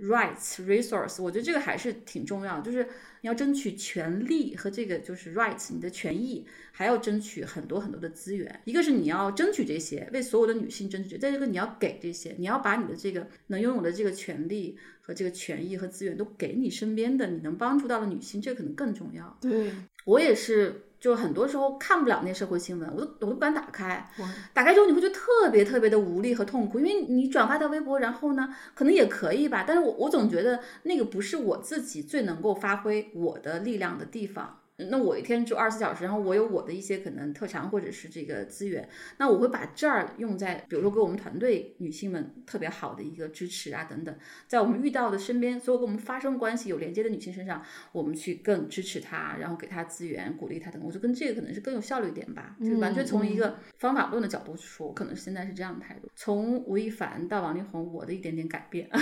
[0.00, 2.82] rights resource，我觉得这个还是挺重要，就是
[3.20, 8.62] 你要争取权利和这个就是 rights 你的权益，还要争取很多很多的资源。
[8.64, 19.36] 一个是你要争取这些，为所有的女性争取；再一个你要给这些，你要把你的这个能拥有的这个权利和这个权益和资源都给你身边的你能帮助到的女性，这可能更重要。
[19.38, 19.70] 对，
[20.06, 24.08] 我也是，就很多时候看不了那社会新闻，我都我都不敢打开。
[24.52, 34.59] 打开之后你会觉得特别特别的无力和痛苦，因为你转发到微博，然后呢，可能也可以吧，但是我我总觉得那个不是我自己最能够发挥我的力量的地方。
[34.88, 44.14] 那我一天只有二十四小时，然后我有我的一些可能特长或者是这个资源，那我会把这儿用在，比如说给我们团队女性们特别好的一个支持啊等等，
[44.46, 47.62] 在我们遇到的身边所有跟我们发生关系有连接的女性身上，
[47.92, 56.08] 我们去更支持她，然后给她资源，鼓励她等等，我觉得跟这个可能是更有效率一点吧，就是完全从一个方法论的角度去说，我可能现在是这样的态度。
[56.14, 58.88] 从吴亦凡到王力宏，我的一点点改变。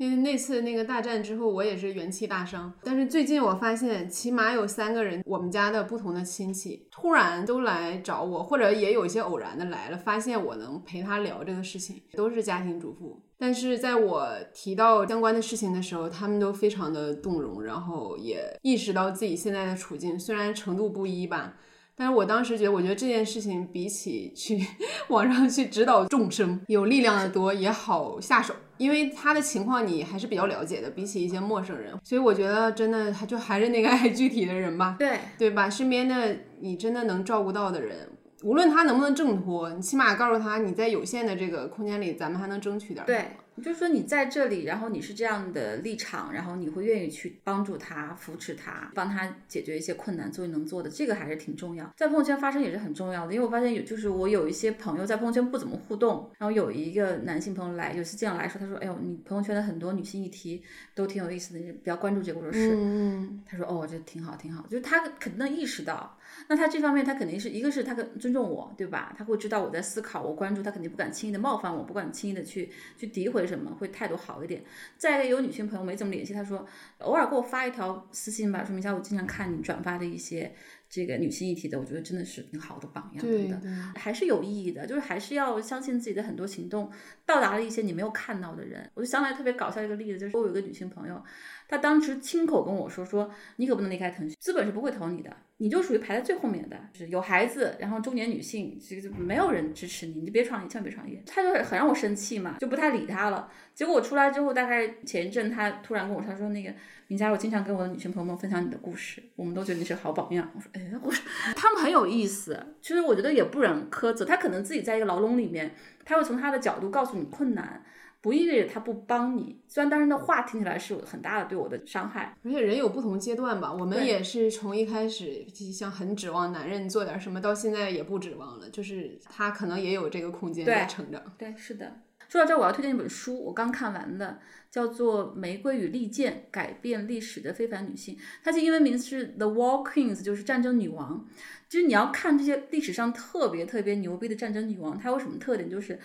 [0.00, 2.72] 因为那次那个大战之后，我也是元气大伤。
[2.82, 13.20] 但是最近我发现，起码有三个人，我们家的不同的亲戚突然都来找我，或者也有一些偶然的来了，发现我能陪他聊这个事情，都是家庭主妇。
[13.36, 21.56] 但是在我提到相关的事情的时候，他们都非常的动容，然后也意识到自己现在的处境，虽然程度不一吧。
[22.00, 24.58] 但是我当时觉得，我觉得这件事情比起去
[25.10, 28.54] 网上去指导众生，有力量的多，也好下手。
[28.78, 35.68] 因为他的情况你还是比较了解的，比起一些陌生人，所以我觉得真的还就还是那个 爱具体的人吧，对对吧？
[35.68, 38.08] 身边的你真的能照顾到的人，
[38.42, 43.18] 无论他能不能挣脱，你起码告诉他你在有限的这个空间里，咱们还能争取点什么。
[43.18, 51.92] 对，就是说你在这里，然后你是这样的立场，然后你会愿意去帮助他、扶持他、帮他解决一些困难，做你能做的，这个还是挺重要。
[51.96, 60.62] 在朋友圈发声也是很重要的，因为我发现有，就是我有一些朋友在朋友圈不怎么互动，然后有一个男性朋友来，有次这样来说，他说：“哎呦，你朋友圈的很多女性议题
[60.94, 69.14] 都挺有意思的，你比较关注这个。”我说：“是。”嗯，他说：“哦，这挺好，挺好。”就是他肯定能意识到，那他这方面他肯定是一个是他更尊重我，对吧？
[69.16, 74.64] 他会知道我在思考，我关注他，肯定不敢轻易的冒犯我，不敢轻易的去去诋毁什么，会态度好一点。
[74.96, 76.66] 再一个，有女性朋友没怎么联系，她说
[77.00, 80.54] 偶尔给我发一条私信吧，说明一下我经常看你转发的一些
[80.88, 86.90] 这个女性议题的，我觉得真的是挺好的榜样，对等等，还是有意义的，就是还是要相信自己的很多行动
[87.26, 88.90] 到达了一些你没有看到的人。
[88.94, 91.22] 我就想起来特别搞笑一个例子，就是我有一个女性朋友，
[91.70, 101.22] 他当时亲口跟我说说，你可不能离开腾讯，资本是不会投你的，你就属于排在最后面的，就是有孩子，然后中年女性，这个没有人支持你，你就别创业，千万别创业。
[101.24, 103.48] 他就很让我生气嘛，就不太理他了。
[103.72, 106.74] 结果我出来之后，大概前一阵，他突然跟我说，她说那个
[107.06, 110.50] 明佳，我经常跟我的女性朋友们分享你的故事，我们都觉得你是好榜样。
[110.56, 115.72] 我说，哎，我说他们很有意思，其实我觉得也不忍苛责，他可能自己在一个牢笼里面，
[116.04, 117.84] 他会从他的角度告诉你困难。
[118.20, 131.22] 不意味着他不帮你，虽然当时的话听起来是有很大的对我的伤害，而且人有不同阶段吧，我们也是从一开始就像很指望男人做点什么，到现在也不指望了，就是他可能也有这个空间在成长。
[131.38, 132.00] 对，是的。
[132.28, 134.38] 说到这儿，我要推荐一本书，我刚看完的，
[134.70, 138.14] 叫做《玫瑰与利剑：改变历史的非凡女性》，
[138.44, 141.26] 它的英文名字是《The War Queens》，就是战争女王。
[141.68, 145.68] 就是你要看这些历史上特别特别牛逼的战争女王，她有什么特点？
[145.68, 145.98] 就是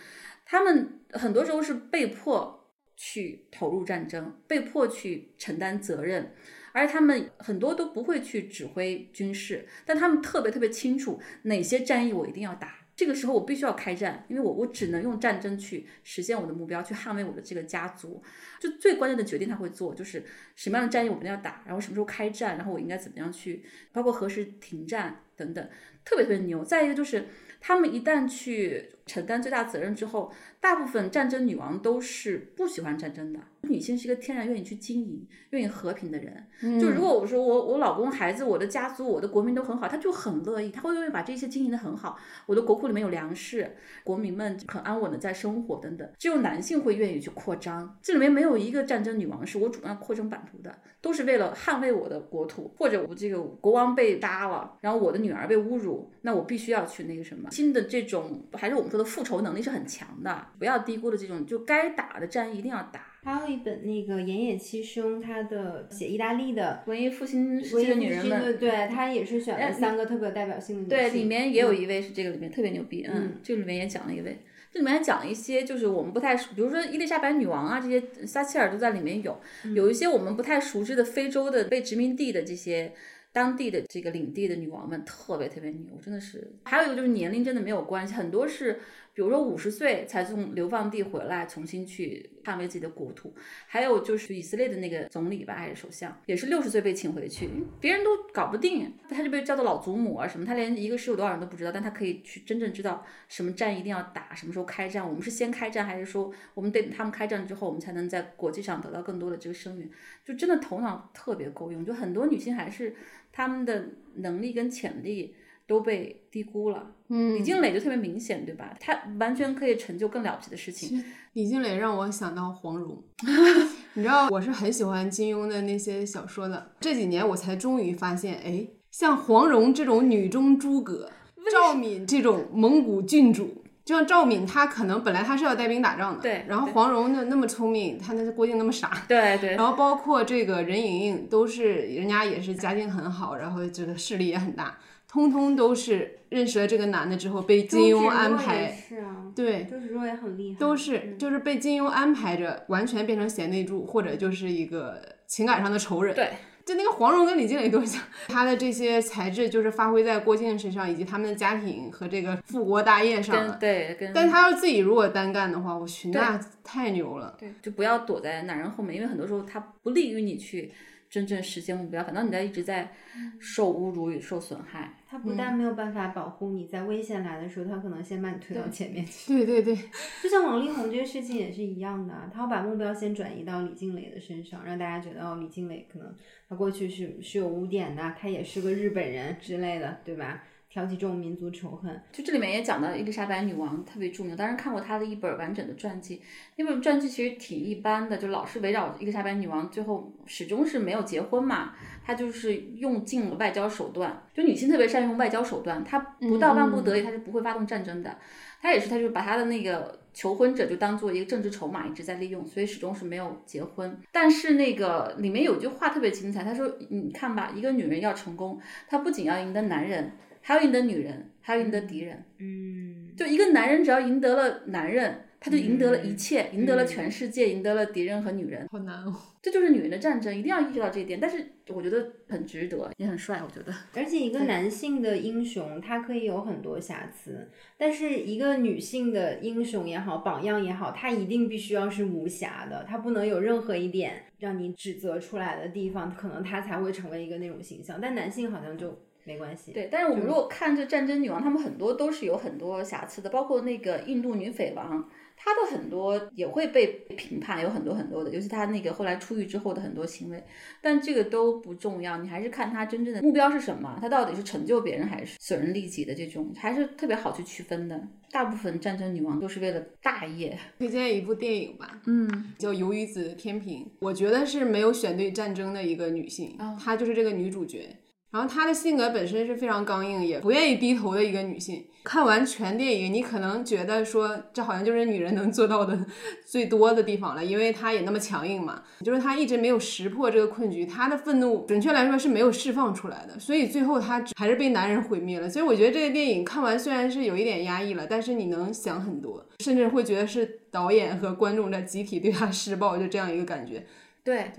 [0.45, 6.33] 他们很多时候是被迫去投入战争，被迫去承担责任。
[6.71, 12.79] 而他们很多都不会去指挥军事，但他们特别特别清楚哪些战役我一定要打。
[12.97, 18.21] 这个时候我必须要开战，因为我我只能用战争去实现我的目标，去捍卫我的这个家族。
[18.59, 20.23] 就最关键的决定他会做，就是
[20.55, 25.69] 什么样的战役我们要打，然后什么时候开战，然后我应该怎么样去，包括何时停战等等，
[26.05, 26.63] 特别特别牛。
[26.63, 27.27] 再一个就是
[27.59, 33.39] 他们一旦去承担最大责任之后，大部分战争女王都是不喜欢战争的。
[33.61, 36.45] 女性是一个天然愿意去经营、愿意和平的人。
[36.79, 42.15] 就如果我说我我老公、孩子、我的家族、我的国民都很好，他就很乐意，他会愿意把这些经营的很好。
[42.45, 46.07] 我的国库里面有粮食，国民们很安稳的在生活等等。
[46.19, 57.49] 只有男性会愿意去扩张，这里面没有一个战争女王是我主动要扩张版图的，都是为了捍卫我的国土，或者我这个国王被杀了，然后我的女儿被侮辱，那我必须要去那个什么。
[57.49, 63.01] 新的这种还是我们说的复仇能力是很强的，不要低估了这种就该打的战役一定要打。
[63.25, 74.37] 还有一本那个岩野七兄，他的写意大利的文艺复兴时期的女人们，对他也是选了哎三个特别有代表性的女对，里面也有嗯一位是这个里面特别牛逼，嗯，这个里面也讲了一位，
[74.71, 79.37] 这里面还讲了一些就是我们不太熟，比如说伊丽莎白女王啊，这些撒切尔都在里面有，
[79.73, 82.93] 有一些我们不太熟知的非洲的被殖民地的这些。
[83.35, 86.53] 当地的这个领地的女王们特别特别牛，真的是。
[86.63, 88.79] 还有一个就是年龄真的没有关系，很多是
[89.15, 93.33] 比如说五十岁才从流放地回来，重新去捍卫自己的国土。
[93.65, 97.49] 还有就是以色列的那个总理吧，还是首相，也是六十岁被请回去，
[97.79, 109.89] 别人都搞不定，他就被叫做老祖母啊什么，他连一个师有多少人都不知道，但他可以去真正知道什么战一定要打，什么时候开战，我们是先开战，还是说我们得等他们开战之后，我们才能在国际上得到更多的这个声援？
[110.25, 112.93] 就真的头脑特别够用，就很多女性还是
[113.31, 113.85] 她们的
[114.15, 115.33] 能力跟潜力
[115.67, 116.91] 都被低估了。
[117.09, 118.75] 嗯李静蕾就特别明显，对吧？
[118.79, 121.03] 她完全可以成就更了不起的事情。
[121.33, 123.03] 李静蕾让我想到黄蓉，
[123.93, 131.11] 你知道我是很喜欢金庸的那些小说的，这几年我才终于发现，哎，像黄蓉这种女中诸葛，
[131.51, 133.61] 赵敏这种蒙古郡主。
[133.83, 144.75] 就像赵敏，她可能本来她是要带兵打仗的，对然后黄蓉呢那么聪明，她那郭靖那么傻，对对然后包括这个任盈盈，都是人家也是家境很好，然后这个势力也很大，
[145.15, 156.13] 通通都是认识了这个男的之后被金庸安排，是啊，对，周芷若也很厉害，都是就是被金庸安排着，完全变成贤内助，或者就是一个情感上的仇人。
[156.13, 156.33] 对，
[156.65, 163.55] 就那个黄蓉跟李静蕾多像，她的这些才智就是发挥在郭靖身上，以及他们的家庭和这个复国大业上了。
[163.57, 167.37] 对跟，但他要自己如果单干的话，我去，那太牛了。
[167.39, 170.73] 对就不要躲在男人后面，因为很多时候他不利于你去
[171.09, 172.91] 真正实现目标，反倒你在一直在
[173.39, 174.97] 受侮辱与受损害。
[175.15, 179.33] 他不但没有办法保护你，在危险来的时候，他可能先把你推到前面去。
[179.33, 179.73] 对对对，
[180.21, 186.13] 就像王力宏这个事情也是一样的啊，他要把目标先转移到李静蕾的身上，让大家觉得哦，李静蕾可能
[186.49, 190.43] 他过去是是有污点的，他也是个日本人之类的，对吧？
[190.75, 196.21] 挑起这种民族仇恨，就这里面也讲到伊丽莎白女王特别著名，当然看过她的一本完整的传记，
[196.57, 201.71] 那本传记其实挺一般的，就老是围绕伊丽莎白女王，最后始终是没有结婚嘛，
[202.05, 208.17] 她就是用尽了外交手段，就女性特别善用外交手段，她不到万不得已她是不会发动战争的，
[208.61, 213.97] 她也是，她就把她的那个求婚者就当做一个政治筹码一直在利用，所以始终是没有结婚。
[214.11, 220.11] 但是那个里面有句话特别精彩，她说：“你看吧，一个女人要成功，她不仅要赢得男人。”
[220.47, 222.23] 还有赢得女人，还有赢得敌人。
[222.37, 228.67] 嗯，就一个男人只要赢得了男人，他就赢得了一切，赢得了全世界，赢得了敌人和女人。
[228.71, 229.15] 好难哦。
[229.41, 231.19] 这就是女人的战争，一定要意识到这一点。
[231.19, 233.41] 但是我觉得很值得，也很帅。
[233.43, 247.97] 我觉得而且一个男性的英雄，他可以有很多瑕疵，但是一个女性的英雄也好，榜样也好，他一定必须要是无瑕的，他不能有任何一点让你指责出来的地方，可能他才会成为一个那种形象。
[247.99, 249.73] 但男性好像就没关系。
[249.73, 249.89] 对。
[249.91, 255.09] 但是我们如果看这战争女王，她们很多都是有很多瑕疵的，包括那个印度女匪王。
[255.37, 256.87] 她的很多也会被
[257.17, 260.41] 评判，有很多很多的，尤其她那个后来出狱之后的很多行为，
[260.81, 268.01] 但这个都不重要，你还是看她真正的目标是什么，她到底是成就别人还是损人利己的这种，还是特别好去区分的。
[268.31, 277.93] 大部分战争女王都是为了大业，推荐一部电影吧，嗯，叫《鱿鱼子天平》，我觉得是没有选对战争的一个女性，她就是这个女主角。
[278.35, 281.85] 然后她的性格本身是非常刚硬，也不愿意低头的一个女性。
[282.03, 285.97] 看完全电影，你可能觉得说这好像就是女人能做到的
[286.45, 288.83] 最多的地方了，因为她也那么强硬嘛。
[288.99, 295.49] 就是她一直没有识破这个困局，她的愤怒准确来说是没有释放出来的，所以最后她还是被男人毁灭了。
[295.49, 303.85] 所以我觉得这个电影看完虽然是有一点压抑了，但是你能想很多，甚至会觉得是导演和观众在集体对她施暴，就这样一个感觉。
[304.25, 304.51] 对，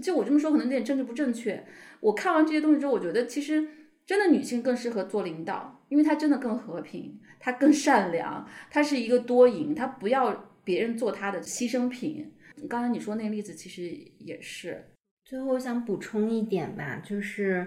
[0.00, 1.64] 就我这么说可能有点政治不正确。
[2.04, 3.66] 我看完这些东西之后，我觉得其实
[4.04, 12.30] 真的女性更适合做领导，因为她真的更和平，她更善良，她是一个多赢，她不要别人做她的牺牲品。
[12.68, 14.84] 刚才你说那个例子其实也是，
[15.24, 17.66] 最后我想补充一点吧，就是，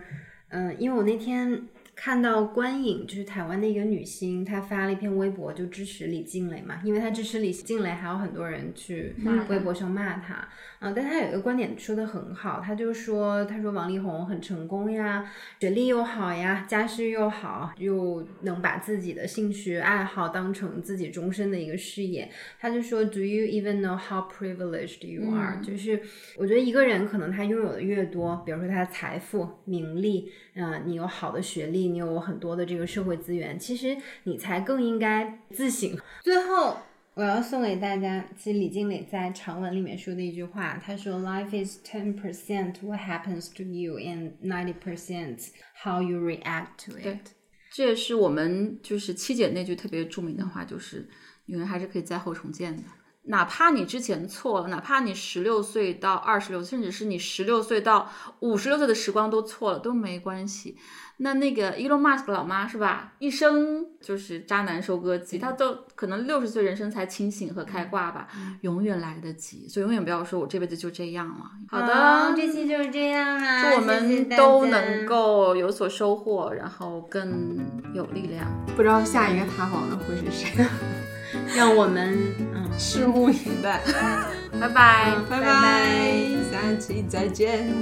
[0.50, 1.68] 嗯、因为我那天
[2.00, 10.48] 看到观影，就是台湾的一个女星，她发了一篇微博，就支持李静蕾嘛，因为她支持李静蕾，还有很多人去骂微博上骂她，
[10.80, 15.28] 嗯、但她有一个观点说的很好，她就说，她说王力宏很成功呀，
[15.60, 22.30] 学历又好呀，家世又好，又能把自己的兴趣爱好当成自己终身的一个事业，
[22.60, 26.00] 她就说，Do you even know how privileged you are？、就是
[26.38, 35.98] 我觉得一个人可能他拥有的越多，比如说他的财富、名利，嗯、你有好的学历，你有很多的这个社会资源，其实你才更应该自省。
[36.24, 36.78] 最后。
[37.18, 45.48] 我要送给大家，其实李经理在长文里面说的一句话，他说：“Life is ten percent what happens to you, and ninety percent
[45.84, 47.32] how you react to it。”
[47.74, 51.10] 这也是我们就是七姐那句特别著名的话，就是
[51.48, 52.84] 女人还是可以灾后重建的。
[53.28, 58.10] 哪怕你之前错了，哪怕你十六岁到二十六，甚至是你十六岁到
[58.40, 60.78] 五十六岁的时光都错了，都没关系。
[61.20, 63.14] 那那个 Elon Musk 老妈是吧？
[63.18, 68.28] 一生就是渣男收割机，她都可能六十岁人生才清醒和开挂吧，
[68.62, 69.68] 永远来得及。
[69.68, 71.52] 所以永远不要说我这辈子就这样了。
[71.70, 77.58] 好的，这期就是这样啊，祝我们都能够有所收获，然后更
[77.96, 78.48] 有力量。
[78.76, 80.64] 不知道下一个塌房的会是谁，
[81.58, 82.16] 让我们
[82.54, 83.82] 嗯，拭目以待。
[84.60, 85.16] 拜拜。
[85.30, 86.22] 拜拜拜
[86.52, 87.74] 下期再见。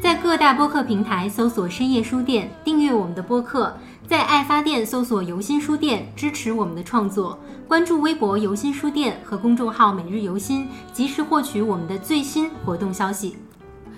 [0.00, 3.72] 在各大播客平台搜索“深夜书店”，订阅我们的播客；
[4.06, 7.38] 在爱发电搜索“游心书店”，支持我们的创作。
[7.66, 13.36] 关注微博“游心书店”和公众号“每日游心”，及时获取我们的最新活动消息。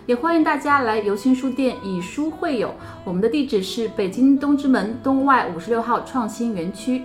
[0.06, 2.72] 也欢迎大家来游心书店以书会友，
[3.02, 7.02] 我们的地址是北京东直门东外五十六号创新园区。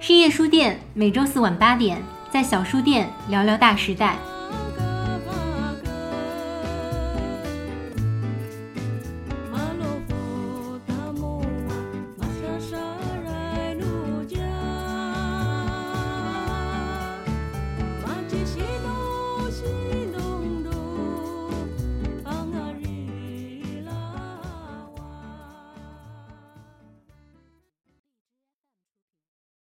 [0.00, 4.16] 深夜书店每周四晚八点，在小书店聊聊大时代。